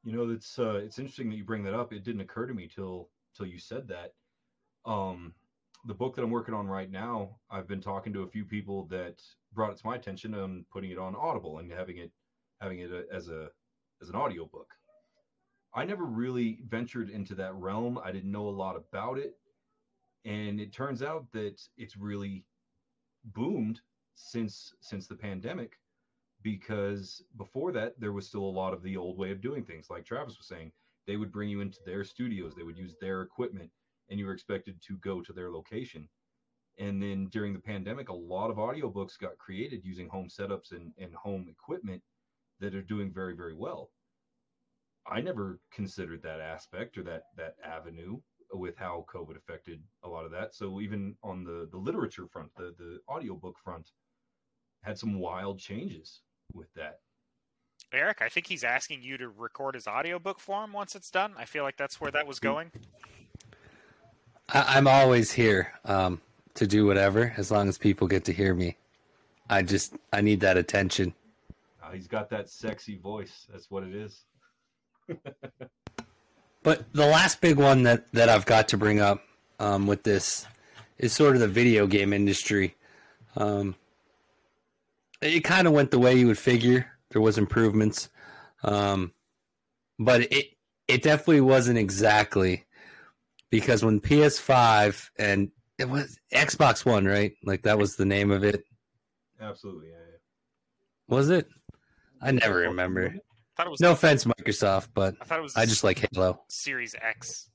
[0.04, 1.92] You know, it's uh, it's interesting that you bring that up.
[1.92, 4.12] It didn't occur to me till till you said that.
[4.84, 5.34] Um,
[5.86, 8.86] the book that I'm working on right now, I've been talking to a few people
[8.86, 12.10] that brought it to my attention and putting it on Audible and having it
[12.60, 13.48] having it a, as a
[14.02, 14.74] as an audiobook.
[15.74, 17.98] I never really ventured into that realm.
[18.02, 19.36] I didn't know a lot about it.
[20.24, 22.44] And it turns out that it's really
[23.24, 23.80] boomed
[24.14, 25.78] since since the pandemic
[26.42, 29.88] because before that there was still a lot of the old way of doing things.
[29.90, 30.72] Like Travis was saying
[31.06, 32.54] they would bring you into their studios.
[32.54, 33.70] They would use their equipment
[34.10, 36.08] and you were expected to go to their location.
[36.78, 40.92] And then during the pandemic a lot of audiobooks got created using home setups and,
[40.98, 42.02] and home equipment
[42.60, 43.90] that are doing very very well.
[45.06, 48.20] I never considered that aspect or that that avenue
[48.56, 52.50] with how covid affected a lot of that so even on the the literature front
[52.56, 53.90] the the audiobook front
[54.82, 56.20] had some wild changes
[56.52, 57.00] with that
[57.92, 61.32] Eric, I think he's asking you to record his audiobook for him once it's done.
[61.38, 62.72] I feel like that's where that was going.
[64.48, 66.20] I, I'm always here um,
[66.54, 68.76] to do whatever as long as people get to hear me.
[69.48, 71.14] I just I need that attention.
[71.82, 74.24] uh, he's got that sexy voice that's what it is
[76.64, 79.22] But the last big one that, that I've got to bring up
[79.60, 80.46] um, with this
[80.98, 82.74] is sort of the video game industry.
[83.36, 83.76] Um,
[85.20, 86.90] it kind of went the way you would figure.
[87.10, 88.08] There was improvements,
[88.62, 89.12] um,
[89.98, 90.46] but it
[90.88, 92.64] it definitely wasn't exactly
[93.50, 97.34] because when PS5 and it was Xbox One, right?
[97.44, 98.64] Like that was the name of it.
[99.40, 101.14] absolutely yeah, yeah.
[101.14, 101.46] Was it?
[102.20, 103.14] I never remember.
[103.54, 106.06] I thought it was No offense, Microsoft, but I thought it was I just like
[106.12, 106.40] Halo.
[106.48, 107.50] Series X.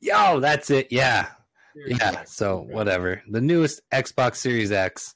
[0.00, 0.88] Yo, that's it.
[0.90, 1.28] Yeah.
[1.74, 2.22] Yeah.
[2.24, 3.22] So whatever.
[3.28, 5.14] The newest Xbox Series X.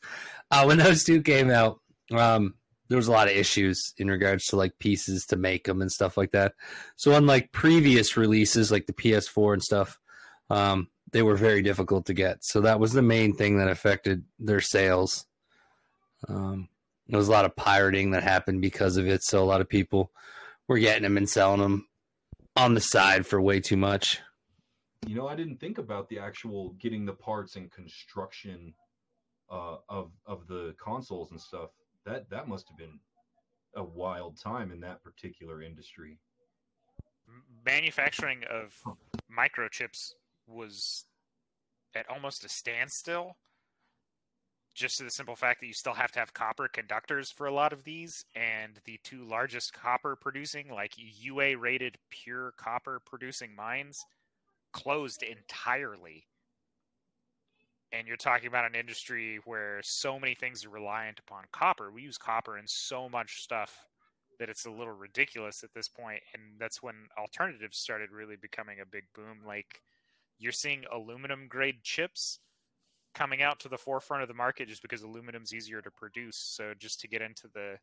[0.50, 1.80] Uh, when those two came out,
[2.10, 2.54] um,
[2.88, 5.90] there was a lot of issues in regards to like pieces to make them and
[5.90, 6.54] stuff like that.
[6.96, 9.98] So unlike previous releases like the PS4 and stuff,
[10.50, 12.44] um, they were very difficult to get.
[12.44, 15.26] So that was the main thing that affected their sales.
[16.28, 16.68] Um,
[17.08, 19.22] there was a lot of pirating that happened because of it.
[19.22, 20.10] So a lot of people
[20.68, 21.86] were getting them and selling them
[22.56, 24.20] on the side for way too much.
[25.06, 28.74] You know, I didn't think about the actual getting the parts and construction
[29.50, 31.70] uh, of of the consoles and stuff.
[32.06, 33.00] That that must have been
[33.74, 36.18] a wild time in that particular industry.
[37.64, 38.74] Manufacturing of
[39.30, 40.12] microchips
[40.46, 41.06] was
[41.94, 43.36] at almost a standstill.
[44.74, 47.52] Just to the simple fact that you still have to have copper conductors for a
[47.52, 53.54] lot of these, and the two largest copper producing, like UA rated pure copper producing
[53.54, 54.06] mines,
[54.72, 56.26] closed entirely.
[57.92, 61.90] And you're talking about an industry where so many things are reliant upon copper.
[61.90, 63.86] We use copper in so much stuff
[64.42, 68.80] that it's a little ridiculous at this point and that's when alternatives started really becoming
[68.80, 69.82] a big boom like
[70.38, 72.40] you're seeing aluminum grade chips
[73.14, 76.72] coming out to the forefront of the market just because aluminum's easier to produce so
[76.78, 77.76] just to get into the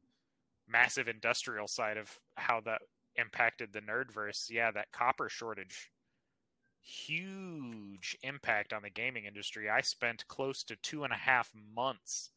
[0.68, 2.82] massive industrial side of how that
[3.16, 5.92] impacted the nerdverse yeah that copper shortage
[6.82, 12.32] huge impact on the gaming industry i spent close to two and a half months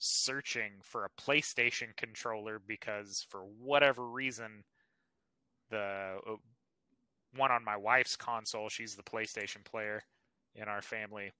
[0.00, 4.64] searching for a PlayStation controller because for whatever reason
[5.70, 6.36] the uh,
[7.36, 10.02] one on my wife's console, she's the PlayStation player
[10.56, 11.30] in our family.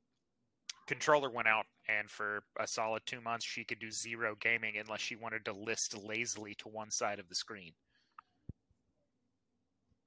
[0.91, 5.01] Controller went out and for a solid 2 months she could do zero gaming unless
[5.01, 7.75] she wanted to list lazily to one side of the screen.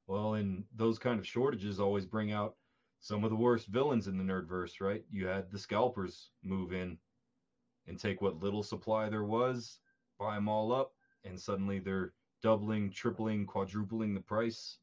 [0.07, 2.57] Well, and those kind of shortages always bring out
[2.99, 5.05] some of the worst villains in the nerdverse, right?
[5.09, 6.97] You had the scalpers move in
[7.87, 9.79] and take what little supply there was,
[10.19, 10.91] buy them all up,
[11.23, 12.11] and suddenly they're
[12.41, 14.79] doubling, tripling, quadrupling the price,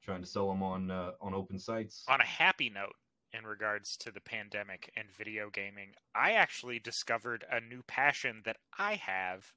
[0.00, 2.04] trying to sell them on uh, on open sites.
[2.06, 2.94] On a happy note,
[3.32, 8.56] in regards to the pandemic and video gaming, I actually discovered a new passion that
[8.78, 9.52] I have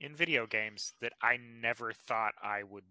[0.00, 2.84] in video games that I never thought I would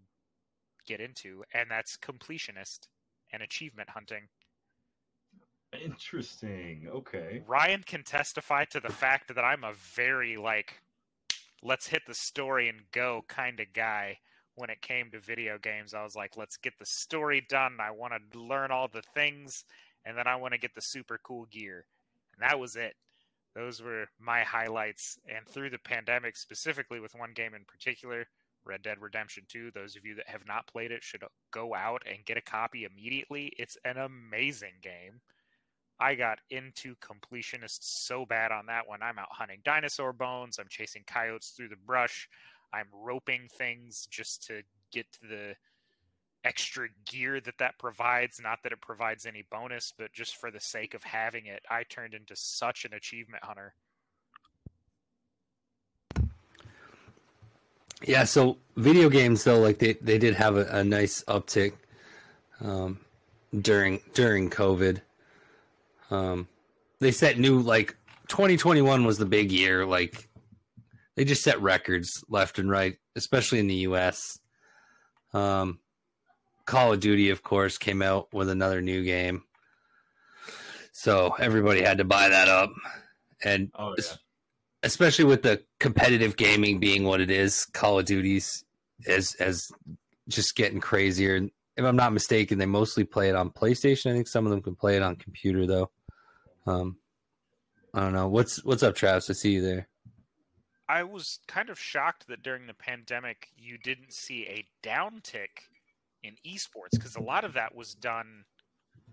[0.86, 2.88] get into, and that's completionist
[3.32, 4.28] and achievement hunting.
[5.72, 6.88] Interesting.
[6.90, 7.42] Okay.
[7.46, 10.80] Ryan can testify to the fact that I'm a very like
[11.62, 14.18] let's hit the story and go kind of guy
[14.54, 15.94] when it came to video games.
[15.94, 17.78] I was like, let's get the story done.
[17.80, 19.64] I want to learn all the things
[20.04, 21.86] and then I want to get the super cool gear.
[22.34, 22.94] And that was it.
[23.54, 25.18] Those were my highlights.
[25.28, 28.26] And through the pandemic, specifically with one game in particular,
[28.64, 32.02] Red Dead Redemption 2, those of you that have not played it should go out
[32.06, 33.52] and get a copy immediately.
[33.58, 35.20] It's an amazing game.
[36.00, 39.02] I got into completionist so bad on that one.
[39.02, 40.58] I'm out hunting dinosaur bones.
[40.58, 42.28] I'm chasing coyotes through the brush.
[42.72, 45.54] I'm roping things just to get to the
[46.44, 48.40] extra gear that that provides.
[48.40, 51.84] Not that it provides any bonus, but just for the sake of having it, I
[51.84, 53.74] turned into such an achievement hunter.
[58.06, 61.72] Yeah, so video games though, like they, they did have a, a nice uptick
[62.60, 63.00] um,
[63.60, 65.00] during during COVID.
[66.10, 66.48] Um,
[67.00, 67.96] they set new like
[68.28, 69.84] 2021 was the big year.
[69.84, 70.28] Like
[71.16, 74.38] they just set records left and right, especially in the U.S.
[75.32, 75.80] Um,
[76.68, 79.42] Call of Duty, of course, came out with another new game,
[80.92, 82.70] so everybody had to buy that up,
[83.42, 84.04] and Oh yeah.
[84.82, 88.64] especially with the competitive gaming being what it is, Call of Duty's
[89.06, 89.70] as as
[90.28, 91.36] just getting crazier.
[91.36, 94.10] And if I'm not mistaken, they mostly play it on PlayStation.
[94.10, 95.90] I think some of them can play it on computer though.
[96.66, 96.98] Um,
[97.94, 98.28] I don't know.
[98.28, 99.30] What's what's up, Travis?
[99.30, 99.88] I see you there.
[100.86, 105.68] I was kind of shocked that during the pandemic you didn't see a downtick
[106.22, 108.44] in esports because a lot of that was done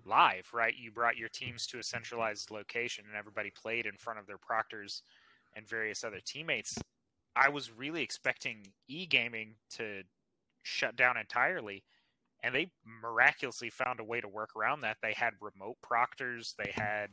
[0.05, 0.73] live, right?
[0.77, 4.37] You brought your teams to a centralized location and everybody played in front of their
[4.37, 5.01] proctors
[5.55, 6.77] and various other teammates.
[7.35, 10.03] I was really expecting e gaming to
[10.63, 11.83] shut down entirely,
[12.43, 14.97] and they miraculously found a way to work around that.
[15.01, 17.09] They had remote proctors, they had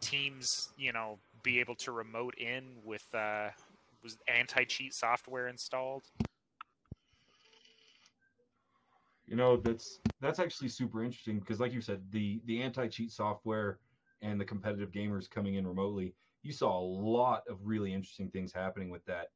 [0.00, 3.48] teams, you know, be able to remote in with uh,
[4.02, 6.04] was anti cheat software installed.
[9.28, 13.12] You know, that's that's actually super interesting because, like you said, the the anti cheat
[13.12, 13.78] software
[14.22, 18.52] and the competitive gamers coming in remotely, you saw a lot of really interesting things
[18.52, 19.28] happening with that.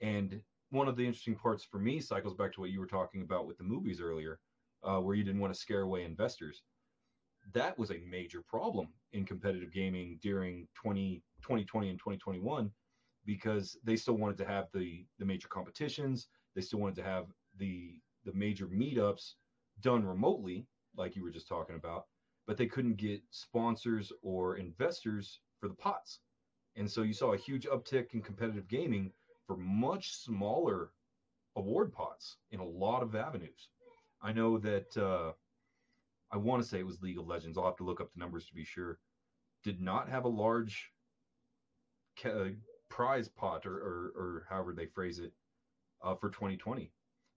[0.00, 3.22] And one of the interesting parts for me cycles back to what you were talking
[3.22, 4.38] about with the movies earlier,
[4.84, 6.62] uh, where you didn't want to scare away investors.
[7.52, 12.70] That was a major problem in competitive gaming during 20, 2020 and 2021
[13.24, 16.28] because they still wanted to have the the major competitions.
[16.54, 17.26] They still wanted to have
[17.58, 19.34] the the major meetups
[19.80, 20.66] done remotely,
[20.96, 22.04] like you were just talking about,
[22.46, 26.20] but they couldn't get sponsors or investors for the pots.
[26.76, 29.12] And so you saw a huge uptick in competitive gaming
[29.46, 30.90] for much smaller
[31.56, 33.70] award pots in a lot of avenues.
[34.22, 35.32] I know that uh,
[36.30, 37.56] I want to say it was League of Legends.
[37.56, 38.98] I'll have to look up the numbers to be sure.
[39.64, 40.90] Did not have a large
[42.20, 42.52] ca-
[42.88, 45.32] prize pot or, or, or however they phrase it
[46.02, 46.92] uh, for 2020.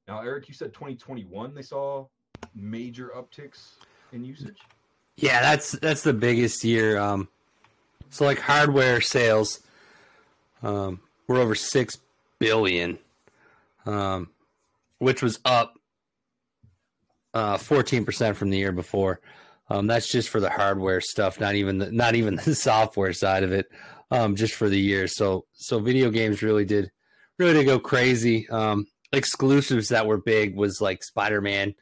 [0.10, 2.08] Now, Eric, you said 2021 they saw
[2.56, 3.74] major upticks
[4.12, 4.58] in usage.
[5.18, 6.98] Yeah, that's that's the biggest year.
[6.98, 7.28] Um,
[8.10, 9.60] so like hardware sales,
[10.64, 12.00] um, were over six
[12.40, 12.98] billion,
[13.86, 14.32] um,
[14.98, 15.76] which was up
[17.36, 19.20] uh, fourteen percent from the year before.
[19.70, 23.44] Um, that's just for the hardware stuff, not even the not even the software side
[23.44, 23.68] of it.
[24.10, 25.08] Um, just for the year.
[25.08, 26.90] So so video games really did
[27.38, 28.50] really did go crazy.
[28.50, 31.76] Um, exclusives that were big was like Spider Man,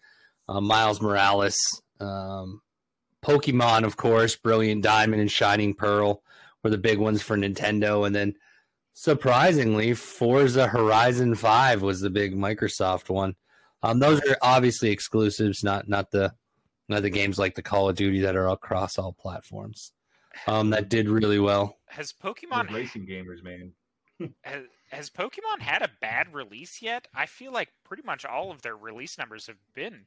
[0.48, 1.58] uh, Miles Morales,
[2.00, 2.62] um,
[3.24, 6.22] Pokemon, of course, Brilliant Diamond and Shining Pearl
[6.64, 8.36] were the big ones for Nintendo, and then
[8.94, 13.36] surprisingly, Forza Horizon Five was the big Microsoft one.
[13.84, 16.34] Um, those are obviously exclusives, not not the
[16.90, 19.92] not the games like the Call of Duty that are across all platforms.
[20.46, 21.78] Um, that did really well.
[21.88, 23.74] Has Those Pokemon racing gamers, man.
[24.42, 27.08] has, has Pokemon had a bad release yet?
[27.14, 30.06] I feel like pretty much all of their release numbers have been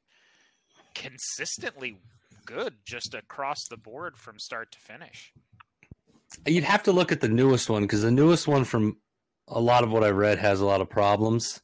[0.94, 1.98] consistently
[2.46, 5.32] good just across the board from start to finish.
[6.46, 8.96] You'd have to look at the newest one because the newest one, from
[9.48, 11.60] a lot of what I've read, has a lot of problems.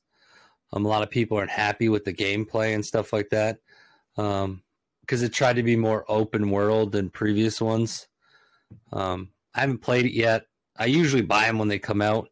[0.73, 3.59] Um, a lot of people aren't happy with the gameplay and stuff like that
[4.17, 8.09] because it tried to be more open world than previous ones.
[8.93, 10.47] Um, I haven't played it yet.
[10.77, 12.29] I usually buy them when they come out,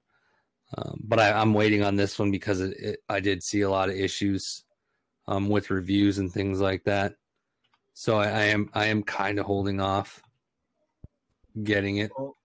[0.77, 3.70] um, but I, I'm waiting on this one because it, it, I did see a
[3.70, 4.64] lot of issues
[5.27, 7.14] um, with reviews and things like that.
[7.93, 10.22] So I, I am I am kind of holding off
[11.62, 12.11] getting it.
[12.18, 12.37] Well,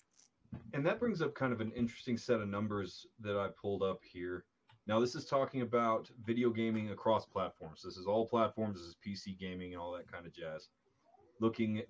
[0.74, 4.02] and that brings up kind of an interesting set of numbers that I pulled up
[4.04, 4.46] here.
[4.88, 7.82] Now, this is talking about video gaming across platforms.
[7.84, 8.80] This is all platforms.
[8.80, 10.70] This is PC gaming and all that kind of jazz.
[11.40, 11.84] Looking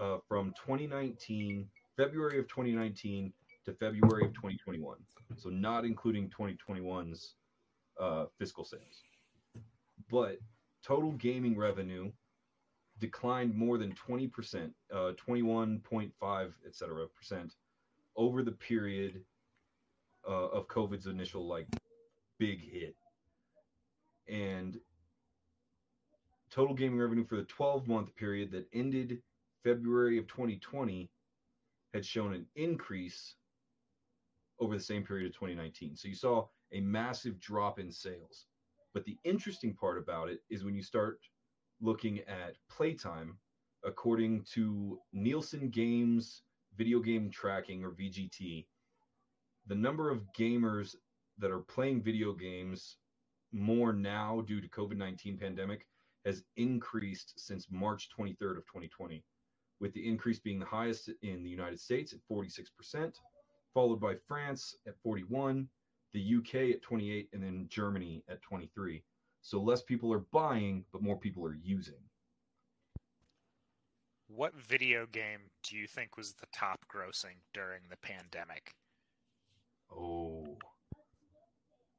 [0.00, 3.32] uh, from 2019, February of 2019
[3.64, 4.96] to February of 2021.
[5.36, 7.34] So, not including 2021's
[8.00, 9.02] uh, fiscal sales.
[10.10, 10.38] But
[10.84, 12.10] total gaming revenue
[12.98, 17.54] declined more than 20%, uh, 21.5, et cetera, percent
[18.16, 19.22] over the period
[20.28, 21.66] uh, of COVID's initial like
[22.38, 22.94] big hit.
[24.28, 24.78] And
[26.50, 29.18] total gaming revenue for the 12 month period that ended
[29.64, 31.08] February of 2020
[31.94, 33.34] had shown an increase
[34.62, 35.96] over the same period of 2019.
[35.96, 38.46] So you saw a massive drop in sales.
[38.94, 41.18] But the interesting part about it is when you start
[41.80, 43.36] looking at playtime,
[43.84, 46.42] according to Nielsen Games
[46.76, 48.66] Video Game Tracking or VGT,
[49.66, 50.94] the number of gamers
[51.38, 52.98] that are playing video games
[53.52, 55.86] more now due to COVID-19 pandemic
[56.24, 59.24] has increased since March 23rd of 2020,
[59.80, 63.12] with the increase being the highest in the United States at 46%,
[63.74, 65.68] followed by France at 41,
[66.12, 69.02] the UK at 28, and then Germany at 23.
[69.40, 71.94] So less people are buying, but more people are using.
[74.28, 78.72] What video game do you think was the top grossing during the pandemic?
[79.94, 80.56] Oh.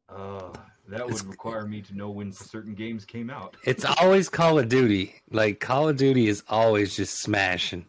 [0.10, 0.52] Uh,
[0.88, 3.56] that would It's- require me to know when certain games came out.
[3.66, 5.22] It's always Call of Duty.
[5.30, 7.86] Like Call of Duty is always just smashing.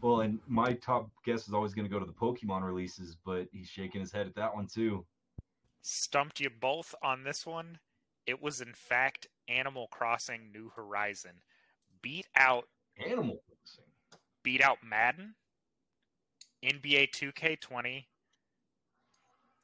[0.00, 3.48] Well, and my top guess is always going to go to the Pokemon releases, but
[3.52, 5.04] he's shaking his head at that one too.
[5.82, 7.78] Stumped you both on this one.
[8.26, 11.40] It was in fact Animal Crossing New Horizon.
[12.02, 12.64] Beat out
[12.98, 13.84] Animal Crossing.
[14.42, 15.34] beat out Madden,
[16.62, 18.04] NBA 2K20,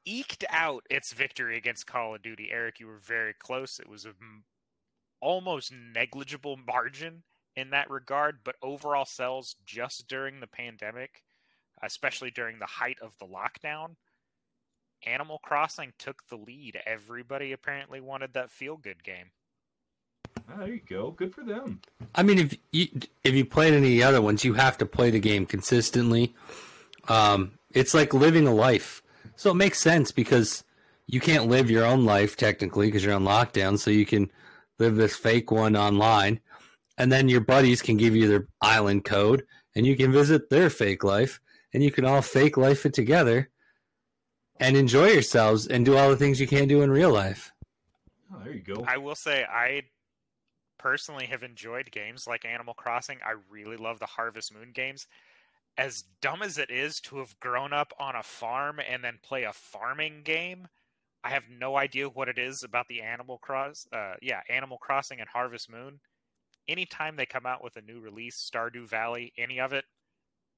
[0.04, 2.48] eked out its victory against Call of Duty.
[2.50, 3.78] Eric, you were very close.
[3.78, 4.44] It was a m-
[5.20, 7.22] almost negligible margin
[7.56, 11.22] in that regard, but overall sales just during the pandemic,
[11.82, 13.96] especially during the height of the lockdown,
[15.04, 16.78] Animal Crossing took the lead.
[16.86, 19.30] Everybody apparently wanted that feel good game.
[20.48, 21.10] Ah, there you go.
[21.10, 21.80] Good for them.
[22.14, 22.88] I mean, if you
[23.24, 26.34] if you played any of the other ones, you have to play the game consistently.
[27.08, 29.02] Um, it's like living a life,
[29.36, 30.64] so it makes sense because
[31.06, 33.78] you can't live your own life technically because you're on lockdown.
[33.78, 34.30] So you can
[34.78, 36.40] live this fake one online,
[36.98, 40.70] and then your buddies can give you their island code, and you can visit their
[40.70, 41.40] fake life,
[41.72, 43.50] and you can all fake life it together,
[44.60, 47.52] and enjoy yourselves and do all the things you can't do in real life.
[48.32, 48.84] Oh, there you go.
[48.86, 49.82] I will say I
[50.78, 53.18] personally have enjoyed games like Animal Crossing.
[53.24, 55.06] I really love the Harvest Moon games.
[55.78, 59.44] As dumb as it is to have grown up on a farm and then play
[59.44, 60.68] a farming game,
[61.24, 65.20] I have no idea what it is about the Animal Cross uh yeah, Animal Crossing
[65.20, 66.00] and Harvest Moon.
[66.68, 69.84] Anytime they come out with a new release, Stardew Valley, any of it,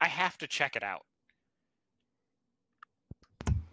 [0.00, 1.06] I have to check it out.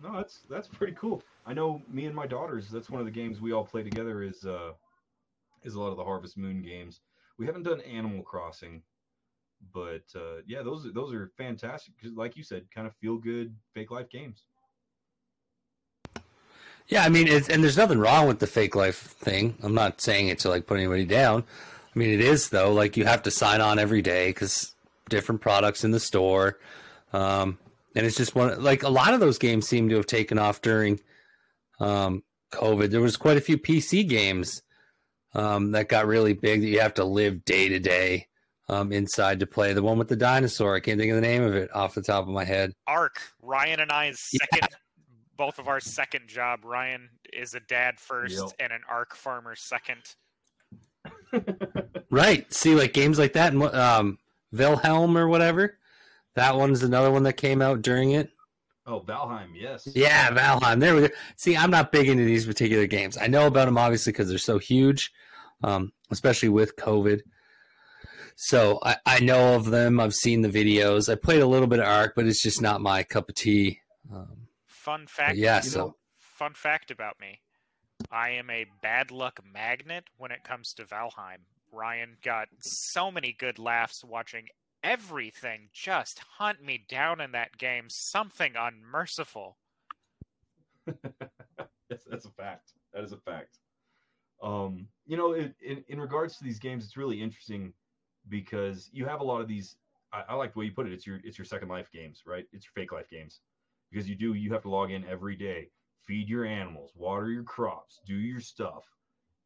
[0.01, 1.21] No, that's that's pretty cool.
[1.45, 2.69] I know me and my daughters.
[2.69, 4.23] That's one of the games we all play together.
[4.23, 4.71] Is uh,
[5.63, 7.01] is a lot of the Harvest Moon games.
[7.38, 8.82] We haven't done Animal Crossing,
[9.73, 11.93] but uh, yeah, those are those are fantastic.
[12.01, 14.45] 'cause like you said, kind of feel good fake life games.
[16.88, 19.55] Yeah, I mean, it's, and there's nothing wrong with the fake life thing.
[19.63, 21.45] I'm not saying it to like put anybody down.
[21.94, 22.74] I mean, it is though.
[22.74, 24.76] Like you have to sign on every day because
[25.10, 26.60] different products in the store,
[27.14, 27.58] um,
[27.96, 28.62] and it's just one.
[28.64, 31.00] Like a lot of those games seem to have taken off during
[31.82, 34.62] um, COVID, there was quite a few PC games
[35.34, 38.28] um, that got really big that you have to live day to day
[38.70, 39.74] um, inside to play.
[39.74, 42.02] The one with the dinosaur, I can't think of the name of it off the
[42.02, 42.74] top of my head.
[42.88, 43.22] Ark.
[43.42, 44.78] Ryan and I's second, yeah.
[45.38, 46.64] both of our second job.
[46.64, 48.50] Ryan is a dad first yep.
[48.60, 50.02] and an Ark farmer second.
[52.09, 52.51] right.
[52.53, 54.19] See, like games like that, um,
[54.51, 55.77] Wilhelm or whatever.
[56.36, 58.29] That one's another one that came out during it.
[58.86, 59.88] Oh, Valheim, yes.
[59.93, 60.79] Yeah, Valheim.
[60.79, 61.13] There we go.
[61.36, 63.17] See, I'm not big into these particular games.
[63.17, 65.11] I know about them obviously because they're so huge,
[65.63, 67.21] um, especially with COVID.
[68.36, 69.99] So I, I know of them.
[69.99, 71.11] I've seen the videos.
[71.11, 73.82] I played a little bit of Ark, but it's just not my cup of tea.
[74.11, 75.38] Um, fun fact.
[75.38, 75.59] Yeah.
[75.59, 77.39] So know, fun fact about me:
[78.10, 81.39] I am a bad luck magnet when it comes to Valheim.
[81.72, 84.47] Ryan got so many good laughs watching
[84.84, 87.86] everything just hunt me down in that game.
[87.89, 89.58] Something unmerciful.
[90.88, 92.74] that's, that's a fact.
[92.93, 93.60] That is a fact.
[94.41, 97.74] Um, you know, in, in, in regards to these games, it's really interesting
[98.30, 99.76] because you have a lot of these.
[100.12, 100.93] I, I, like the way you put it.
[100.93, 102.45] It's your it's your second life games, right?
[102.52, 103.39] It's your fake life games
[103.91, 105.70] because you do you have to log in every day,
[106.06, 108.86] feed your animals, water your crops, do your stuff,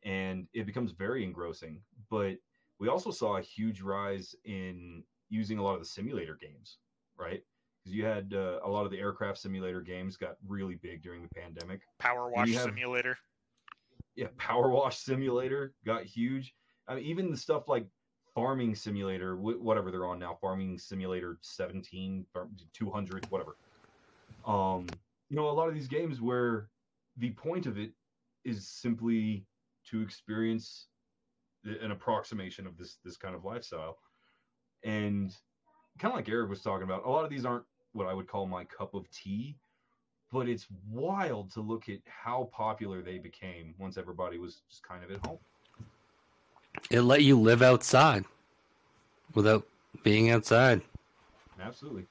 [0.04, 1.82] and it becomes very engrossing.
[2.10, 2.38] But
[2.80, 6.78] we also saw a huge rise in using a lot of the simulator games,
[7.18, 7.42] right?
[7.84, 11.22] Because you had uh, a lot of the aircraft simulator games got really big during
[11.22, 11.82] the pandemic.
[12.00, 13.18] Power Wash have, Simulator.
[14.16, 16.54] Yeah, Power Wash Simulator got huge.
[16.88, 17.86] I mean, even the stuff like
[18.34, 22.26] Farming Simulator, whatever they're on now, Farming Simulator 17,
[22.74, 23.56] 200, whatever.
[24.46, 24.88] Um,
[25.30, 26.70] you know, a lot of these games where
[27.18, 27.92] the point of it
[28.44, 29.46] is simply
[29.90, 30.88] to experience
[31.64, 33.98] an approximation of this this kind of lifestyle
[34.84, 35.36] and
[36.00, 38.28] kind of like Eric was talking about, a lot of these aren't what I would
[38.28, 39.56] call my cup of tea,
[40.32, 45.04] but it's wild to look at how popular they became once everybody was just kind
[45.04, 45.40] of at home.
[46.92, 48.26] It let you live outside
[49.34, 49.66] without
[50.04, 50.82] being outside.
[51.60, 52.06] Absolutely.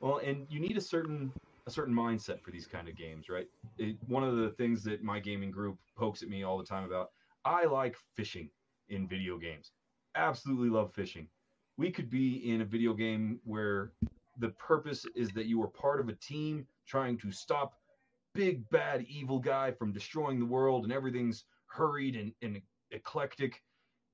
[0.00, 1.32] Well, and you need a certain
[1.68, 3.46] a certain mindset for these kind of games, right?
[3.78, 6.84] It, one of the things that my gaming group pokes at me all the time
[6.84, 7.10] about,
[7.44, 8.50] I like fishing
[8.88, 9.70] in video games.
[10.16, 11.28] Absolutely love fishing
[11.78, 13.92] we could be in a video game where
[14.38, 17.74] the purpose is that you are part of a team trying to stop
[18.34, 22.60] big bad evil guy from destroying the world and everything's hurried and, and
[22.90, 23.62] eclectic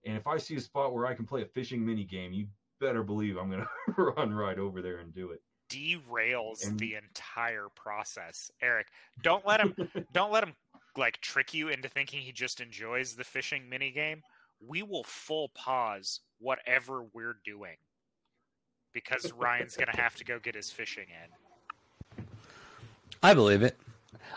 [0.07, 2.47] and if i see a spot where i can play a fishing mini game you
[2.81, 3.65] better believe i'm going
[3.97, 5.41] to run right over there and do it
[5.75, 6.79] derails and...
[6.79, 8.87] the entire process eric
[9.23, 9.75] don't let him
[10.13, 10.55] don't let him
[10.97, 14.23] like trick you into thinking he just enjoys the fishing mini game
[14.67, 17.77] we will full pause whatever we're doing
[18.95, 22.25] because Ryan's going to have to go get his fishing in.
[23.23, 23.77] I believe it.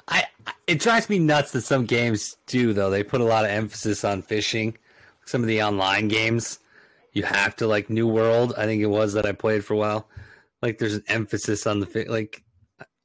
[0.07, 0.25] I
[0.65, 2.89] it drives me nuts that some games do though.
[2.89, 4.77] They put a lot of emphasis on fishing.
[5.25, 6.59] Some of the online games,
[7.13, 8.53] you have to like New World.
[8.57, 10.07] I think it was that I played for a while.
[10.61, 12.07] Like there's an emphasis on the fish.
[12.07, 12.43] Like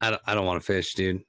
[0.00, 1.22] I don't, I don't want to fish, dude.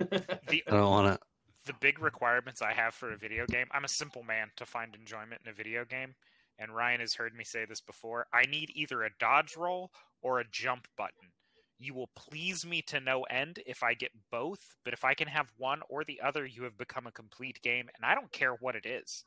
[0.00, 1.26] The, I don't want to
[1.66, 4.94] the big requirements I have for a video game, I'm a simple man to find
[4.94, 6.14] enjoyment in a video game.
[6.58, 8.26] And Ryan has heard me say this before.
[8.32, 9.90] I need either a dodge roll
[10.22, 11.30] or a jump button.
[11.78, 15.26] You will please me to no end if I get both, but if I can
[15.28, 17.88] have one or the other, you have become a complete game.
[17.96, 19.24] And I don't care what it is.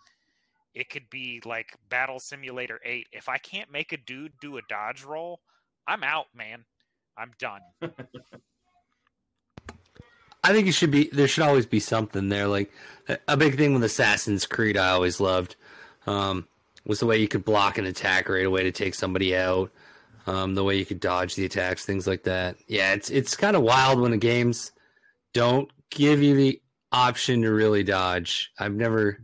[0.73, 3.07] It could be like Battle Simulator 8.
[3.11, 5.41] If I can't make a dude do a dodge roll,
[5.87, 6.65] I'm out, man.
[7.17, 7.61] I'm done.
[10.43, 12.47] I think it should be there should always be something there.
[12.47, 12.71] Like
[13.27, 15.55] a big thing with Assassin's Creed, I always loved
[16.05, 16.47] um,
[16.85, 19.71] was the way you could block an attack right away to take somebody out.
[20.27, 22.57] Um, the way you could dodge the attacks, things like that.
[22.67, 24.71] Yeah, it's it's kind of wild when the games
[25.33, 26.61] don't give you the
[26.91, 28.51] option to really dodge.
[28.59, 29.19] I've never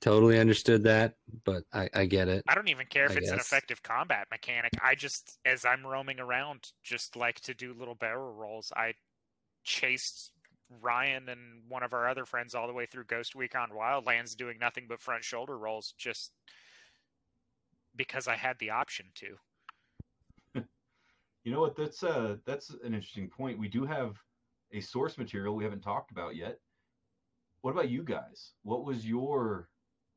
[0.00, 2.44] totally understood that, but I, I get it.
[2.48, 3.32] I don't even care if I it's guess.
[3.32, 4.72] an effective combat mechanic.
[4.82, 8.72] I just, as I'm roaming around, just like to do little barrel rolls.
[8.76, 8.94] I
[9.64, 10.32] chased
[10.80, 14.58] Ryan and one of our other friends all the way through Ghost Recon Wildlands doing
[14.58, 16.32] nothing but front shoulder rolls just
[17.96, 20.60] because I had the option to.
[21.44, 21.76] you know what?
[21.76, 23.58] That's uh that's an interesting point.
[23.58, 24.16] We do have
[24.72, 26.58] a source material we haven't talked about yet.
[27.62, 28.52] What about you guys?
[28.62, 29.68] What was your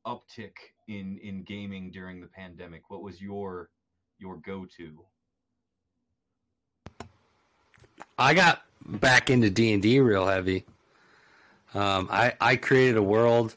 [0.06, 0.52] uptick
[0.88, 2.82] in in gaming during the pandemic?
[2.88, 3.70] What was your
[4.18, 5.04] your go to?
[8.18, 10.64] I got back into D and D real heavy.
[11.74, 13.56] Um, I I created a world,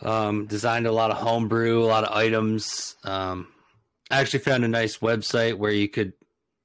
[0.00, 2.96] um, designed a lot of homebrew, a lot of items.
[3.04, 3.48] Um,
[4.10, 6.14] I actually found a nice website where you could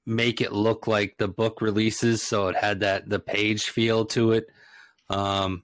[0.05, 4.31] make it look like the book releases, so it had that the page feel to
[4.31, 4.47] it.
[5.09, 5.63] Um,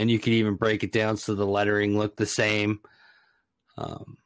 [0.00, 2.80] and you could even break it down so the lettering looked the same.
[3.76, 4.16] Um,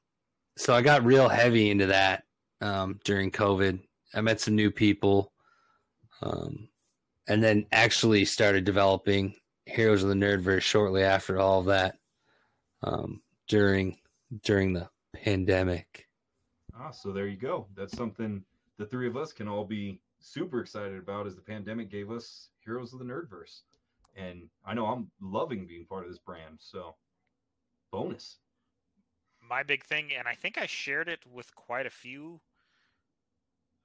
[0.56, 2.22] so I got real heavy into that
[2.60, 3.80] um, during COVID.
[4.14, 5.32] I met some new people,
[6.22, 6.68] um,
[7.26, 9.34] and then actually started developing
[9.66, 11.96] Heroes of the Nerdverse shortly after all of that
[12.84, 13.98] um, during
[14.44, 16.06] during the pandemic.
[16.78, 17.66] Ah, so there you go.
[17.74, 18.44] That's something
[18.78, 22.50] the three of us can all be super excited about as the pandemic gave us
[22.64, 23.62] Heroes of the Nerdverse.
[24.16, 26.58] And I know I'm loving being part of this brand.
[26.58, 26.94] So
[27.90, 28.38] bonus.
[29.46, 32.40] My big thing, and I think I shared it with quite a few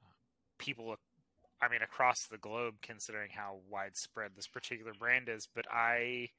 [0.01, 0.13] uh,
[0.57, 0.95] people
[1.61, 6.29] I mean, across the globe, considering how widespread this particular brand is, but I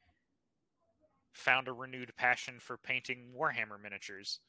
[1.33, 4.41] found a renewed passion for painting Warhammer miniatures.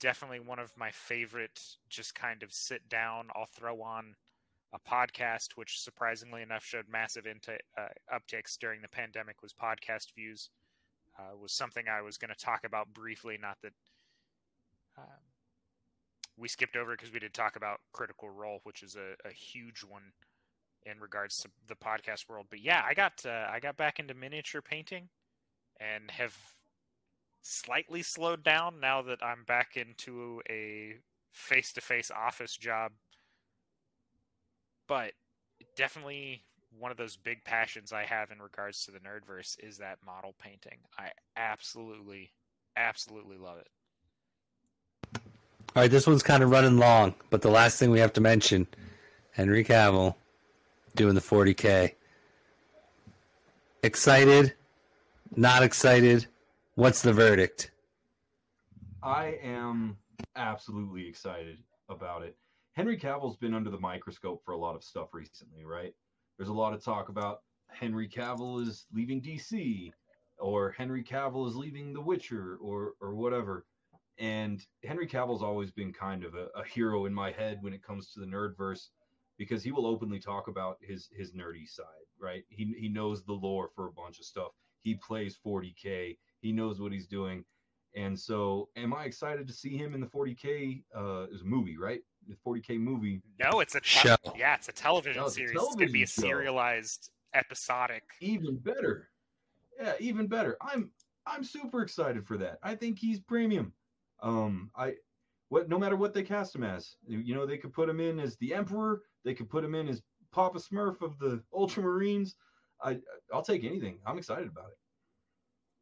[0.00, 4.16] Definitely one of my favorite, just kind of sit down, I'll throw on
[4.74, 10.12] a podcast, which surprisingly enough showed massive into, uh, upticks during the pandemic, was podcast
[10.14, 10.50] views.
[11.16, 13.72] Uh, was something I was going to talk about briefly, not that.
[14.98, 15.04] Um,
[16.36, 19.84] we skipped over because we did talk about Critical Role, which is a, a, huge
[19.84, 20.02] one
[20.84, 22.46] in regards to the podcast world.
[22.50, 25.08] But yeah, I got uh, I got back into miniature painting
[25.78, 26.36] and have
[27.42, 30.96] slightly slowed down now that I'm back into a
[31.32, 32.92] face to face office job.
[34.86, 35.12] But
[35.76, 36.42] definitely
[36.78, 40.34] one of those big passions I have in regards to the nerdverse is that model
[40.38, 40.78] painting.
[40.98, 42.32] I absolutely,
[42.76, 43.68] absolutely love it.
[45.76, 48.20] All right, this one's kind of running long, but the last thing we have to
[48.20, 48.66] mention
[49.32, 50.14] Henry Cavill
[50.94, 51.94] doing the 40K.
[53.82, 54.54] Excited?
[55.34, 56.26] Not excited?
[56.76, 57.70] What's the verdict?
[59.02, 59.96] I am
[60.36, 61.58] absolutely excited
[61.88, 62.36] about it.
[62.74, 65.94] Henry Cavill's been under the microscope for a lot of stuff recently, right?
[66.36, 69.92] There's a lot of talk about Henry Cavill is leaving DC
[70.38, 73.64] or Henry Cavill is leaving The Witcher or or whatever.
[74.18, 77.82] And Henry Cavill's always been kind of a, a, hero in my head when it
[77.82, 78.90] comes to the nerdverse
[79.38, 82.44] because he will openly talk about his his nerdy side, right?
[82.48, 84.52] He he knows the lore for a bunch of stuff.
[84.82, 86.18] He plays 40k.
[86.40, 87.44] He knows what he's doing.
[87.96, 90.82] And so, am I excited to see him in the 40k?
[90.94, 92.02] Uh, a movie, right?
[92.28, 93.22] The 40k movie.
[93.38, 94.16] No, it's a te- show.
[94.36, 95.50] Yeah, it's a television no, it's series.
[95.50, 98.02] A television it's gonna be a serialized episodic.
[98.20, 99.08] Even better.
[99.80, 100.56] Yeah, even better.
[100.60, 100.90] I'm
[101.26, 102.58] I'm super excited for that.
[102.62, 103.72] I think he's premium.
[104.22, 104.94] Um, I
[105.48, 108.18] what no matter what they cast him as, you know, they could put him in
[108.18, 110.02] as the Emperor, they could put him in as
[110.32, 112.34] Papa Smurf of the Ultramarines.
[112.82, 112.98] I
[113.32, 113.98] I'll take anything.
[114.06, 114.78] I'm excited about it.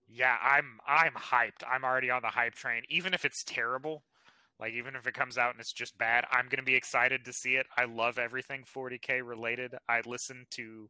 [0.09, 1.66] Yeah, I'm I'm hyped.
[1.66, 2.82] I'm already on the hype train.
[2.88, 4.05] Even if it's terrible,
[4.62, 7.32] like even if it comes out and it's just bad, I'm gonna be excited to
[7.32, 7.66] see it.
[7.76, 9.74] I love everything 40k related.
[9.88, 10.88] I listen to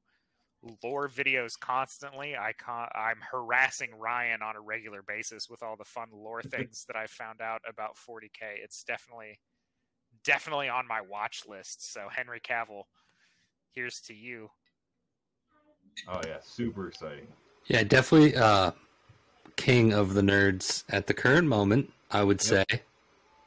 [0.84, 2.36] lore videos constantly.
[2.36, 6.84] I con- I'm harassing Ryan on a regular basis with all the fun lore things
[6.86, 8.58] that I found out about 40k.
[8.62, 9.38] It's definitely
[10.22, 11.90] definitely on my watch list.
[11.94, 12.82] So Henry Cavill,
[13.74, 14.50] here's to you.
[16.08, 17.26] Oh yeah, super exciting.
[17.68, 18.72] Yeah, definitely uh
[19.56, 22.66] king of the nerds at the current moment, I would yep.
[22.70, 22.82] say.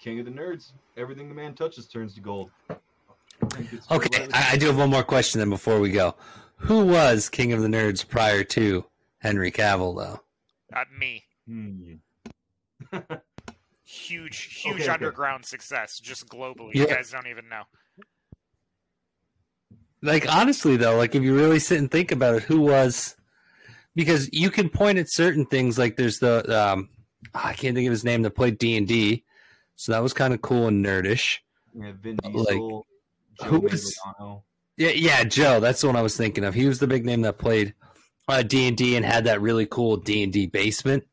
[0.06, 0.72] King of the nerds.
[0.97, 2.51] Everything the man touches turns to gold.
[3.89, 6.14] Okay, I, I do have one more question then before we go.
[6.58, 8.86] Who was King of the Nerds prior to
[9.18, 10.22] Henry Cavill, though?
[10.72, 11.24] Not me.
[11.47, 11.93] Hmm.
[13.84, 15.47] huge, huge okay, underground okay.
[15.47, 16.76] success, just globally.
[16.76, 16.82] Yeah.
[16.82, 17.64] You guys don't even know.
[20.03, 23.16] Like honestly, though, like if you really sit and think about it, who was?
[23.95, 26.89] Because you can point at certain things, like there's the um,
[27.34, 29.24] I can't think of his name that played D and D,
[29.76, 31.39] so that was kind of cool and nerdish.
[31.73, 32.86] Yeah, Vin Diesel,
[33.39, 33.97] like, who was?
[34.78, 35.59] Yeah, yeah, Joe.
[35.59, 36.53] That's the one I was thinking of.
[36.53, 37.73] He was the big name that played
[38.28, 41.05] uh, D and D and had that really cool D and D basement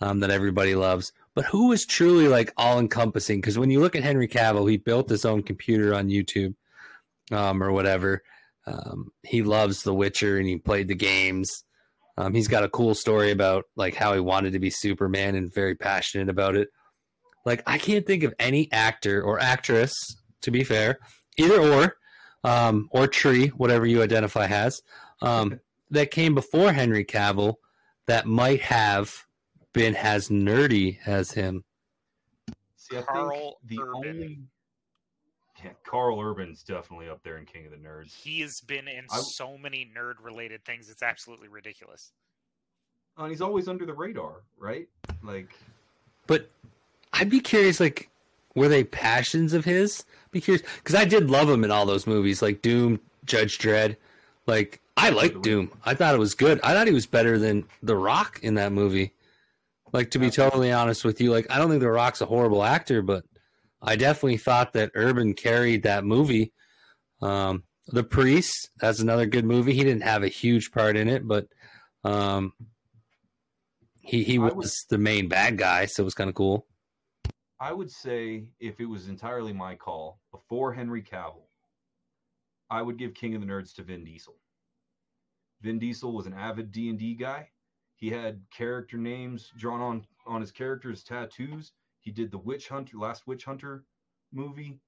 [0.00, 1.12] um, that everybody loves.
[1.34, 3.40] But who was truly like all encompassing?
[3.40, 6.54] Because when you look at Henry Cavill, he built his own computer on YouTube
[7.32, 8.22] um, or whatever.
[8.66, 11.64] Um, he loves The Witcher and he played the games.
[12.16, 15.52] Um, he's got a cool story about like how he wanted to be Superman and
[15.52, 16.68] very passionate about it.
[17.44, 19.92] Like I can't think of any actor or actress,
[20.42, 20.98] to be fair,
[21.36, 21.96] either or
[22.42, 24.82] um, or Tree, whatever you identify as,
[25.22, 27.56] um, that came before Henry Cavill
[28.06, 29.24] that might have
[29.72, 31.64] been as nerdy as him.
[32.76, 33.94] See, I Karl think the Urban.
[33.94, 34.38] only
[35.64, 38.14] yeah, Karl Urban's definitely up there in King of the Nerds.
[38.14, 39.18] He has been in I...
[39.18, 42.12] so many nerd related things; it's absolutely ridiculous.
[43.16, 44.88] And he's always under the radar, right?
[45.22, 45.56] Like,
[46.26, 46.50] but
[47.14, 48.10] I'd be curious, like,
[48.54, 50.04] were they passions of his?
[50.30, 53.96] Be curious because I did love him in all those movies, like Doom, Judge Dredd.
[54.46, 55.72] Like I like Doom.
[55.84, 56.60] I thought it was good.
[56.62, 59.12] I thought he was better than The Rock in that movie.
[59.92, 62.64] Like to be totally honest with you, like I don't think The Rock's a horrible
[62.64, 63.24] actor, but
[63.80, 66.52] I definitely thought that Urban carried that movie.
[67.22, 69.74] Um, the Priest, that's another good movie.
[69.74, 71.46] He didn't have a huge part in it, but
[72.02, 72.52] um,
[74.00, 76.66] he he was, was the main bad guy, so it was kind of cool.
[77.60, 81.48] I would say if it was entirely my call before Henry Cavill,
[82.70, 84.36] I would give King of the Nerds to Vin Diesel.
[85.60, 87.50] Vin Diesel was an avid D and D guy.
[87.96, 91.72] He had character names drawn on on his characters' tattoos.
[92.00, 93.84] He did the Witch Hunter, last Witch Hunter
[94.32, 94.80] movie.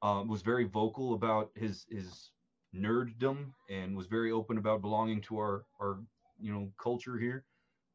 [0.00, 2.30] Um, was very vocal about his his
[2.74, 6.00] nerddom and was very open about belonging to our our
[6.38, 7.44] you know culture here.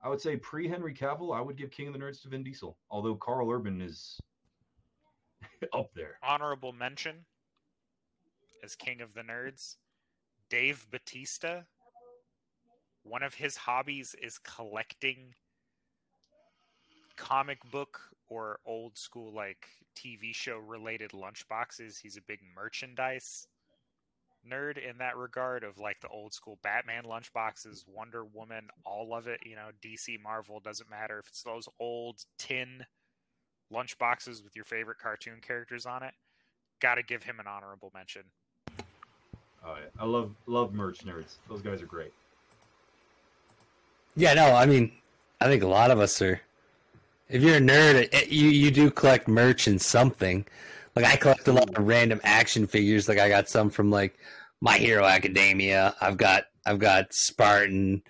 [0.04, 2.44] I would say pre Henry Cavill, I would give King of the Nerds to Vin
[2.44, 4.20] Diesel, although Karl Urban is
[5.74, 6.18] up there.
[6.22, 7.26] Honorable mention
[8.64, 9.78] as King of the Nerds,
[10.50, 11.62] Dave Batista.
[13.04, 15.36] One of his hobbies is collecting
[17.16, 22.00] comic book or old school like TV show related lunchboxes.
[22.02, 23.48] He's a big merchandise
[24.50, 29.28] nerd in that regard of like the old school Batman lunchboxes, Wonder Woman, all of
[29.28, 32.86] it, you know, DC Marvel doesn't matter if it's those old tin
[33.72, 36.14] lunchboxes with your favorite cartoon characters on it.
[36.82, 38.24] Got to give him an honorable mention.
[39.66, 41.36] Oh yeah, I love love merch nerds.
[41.48, 42.12] Those guys are great.
[44.16, 44.92] Yeah, no, I mean,
[45.40, 46.42] I think a lot of us are.
[47.30, 50.46] If you're a nerd, eh, you you do collect merch and something.
[50.96, 53.08] Like I collect a lot of random action figures.
[53.08, 54.18] Like I got some from like
[54.62, 55.96] My Hero Academia.
[56.00, 58.04] I've got I've got Spartan.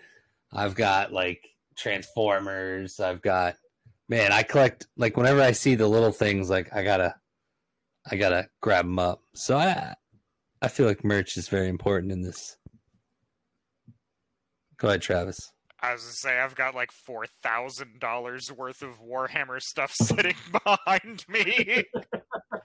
[0.52, 3.00] I've got like Transformers.
[3.00, 3.56] I've got
[4.10, 4.32] man.
[4.32, 7.16] I collect like whenever I see the little things, like I gotta
[8.10, 9.22] I gotta grab them up.
[9.34, 9.96] So I
[10.62, 12.58] I feel like merch is very important in this.
[14.78, 15.52] Go ahead, Travis.
[15.82, 20.36] I was gonna say I've got like four thousand dollars worth of Warhammer stuff sitting
[20.66, 21.84] behind me.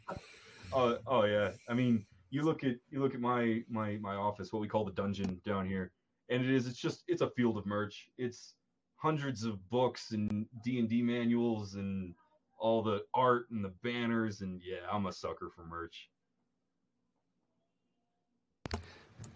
[0.73, 1.53] oh, oh yeah.
[1.69, 4.85] I mean, you look at you look at my my my office, what we call
[4.85, 5.93] the dungeon down here,
[6.29, 8.09] and it is it's just it's a field of merch.
[8.19, 8.55] It's
[8.97, 12.15] hundreds of books and D and D manuals and
[12.59, 16.09] all the art and the banners and yeah, I'm a sucker for merch.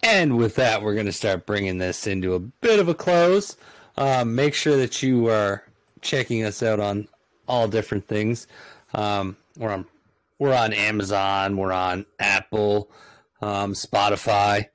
[0.02, 3.56] And with that, we're going to start bringing this into a bit of a close.
[3.96, 5.62] Um, make sure that you are
[6.00, 7.06] checking us out on
[7.46, 8.48] all different things.
[8.94, 9.86] Um, we're on
[10.42, 12.90] we're on Amazon, we're on Apple,
[13.40, 14.66] um, Spotify,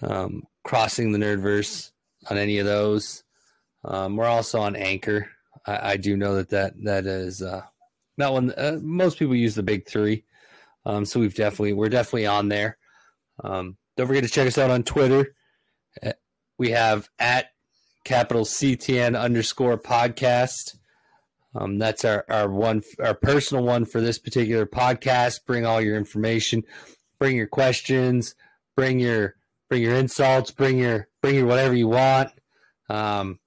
[0.00, 1.90] um, crossing the Nerdverse
[2.30, 3.24] on any of those.
[3.84, 5.28] Um, we're also on Anchor.
[5.66, 7.62] I, I, do know that that that is uh,
[8.16, 8.52] not one.
[8.52, 10.24] Uh, most people use the big three,
[10.86, 12.78] um, so we've definitely we're definitely on there.
[13.42, 15.34] Um, don't forget to check us out on Twitter.
[16.00, 16.12] Uh,
[16.58, 17.46] we have at
[18.04, 20.76] capital CTN underscore podcast.
[21.54, 25.44] Um, that's our, our one, our personal one for this particular podcast.
[25.46, 26.62] Bring all your information,
[27.18, 28.34] bring your questions,
[28.76, 29.36] bring your,
[29.68, 32.30] bring your insults, bring your, bring your whatever you want.
[32.88, 33.38] Um,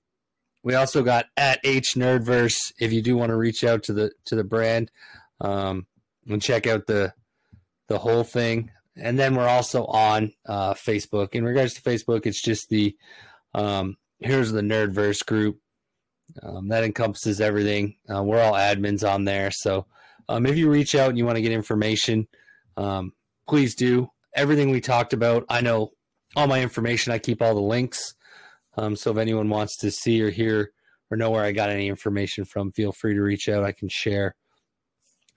[0.64, 4.12] we also got at H Nerdverse if you do want to reach out to the
[4.26, 4.90] to the brand
[5.40, 5.86] um,
[6.28, 7.14] and check out the
[7.88, 11.34] the whole thing and then we're also on uh, Facebook.
[11.34, 12.96] In regards to Facebook, it's just the
[13.54, 15.60] um, here's the Nerdverse group
[16.44, 17.96] um, that encompasses everything.
[18.14, 19.86] Uh, we're all admins on there, so
[20.28, 22.28] um, if you reach out and you want to get information,
[22.78, 23.14] um,
[23.48, 24.10] please do.
[24.36, 25.92] Everything we talked about, I know
[26.36, 27.14] all my information.
[27.14, 28.16] I keep all the links.
[28.78, 30.72] Um, so if anyone wants to see or hear
[31.10, 33.64] or know where I got any information from, feel free to reach out.
[33.64, 34.36] I can share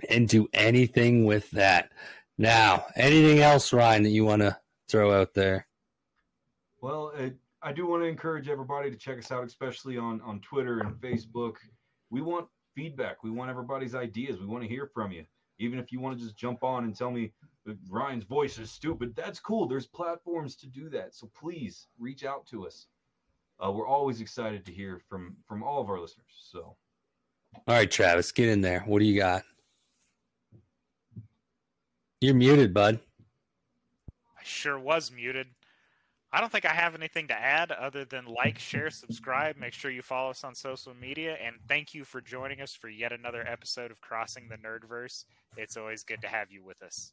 [0.08, 1.90] and do anything with that.
[2.36, 4.56] Now, anything else, Ryan, that you want to
[4.88, 5.66] throw out there?
[6.80, 7.36] Well, it,
[7.68, 10.94] I do want to encourage everybody to check us out, especially on on Twitter and
[11.02, 11.56] Facebook.
[12.08, 13.22] We want feedback.
[13.22, 14.40] We want everybody's ideas.
[14.40, 15.26] We want to hear from you.
[15.58, 17.30] Even if you want to just jump on and tell me
[17.90, 19.68] Ryan's voice is stupid, that's cool.
[19.68, 21.14] There's platforms to do that.
[21.14, 22.86] So please reach out to us.
[23.62, 26.48] Uh, we're always excited to hear from from all of our listeners.
[26.50, 26.74] So,
[27.54, 28.80] all right, Travis, get in there.
[28.86, 29.42] What do you got?
[32.22, 32.98] You're muted, bud.
[34.10, 35.48] I sure was muted.
[36.32, 39.56] I don't think I have anything to add other than like, share, subscribe.
[39.56, 41.36] Make sure you follow us on social media.
[41.42, 45.24] And thank you for joining us for yet another episode of Crossing the Nerdverse.
[45.56, 47.12] It's always good to have you with us.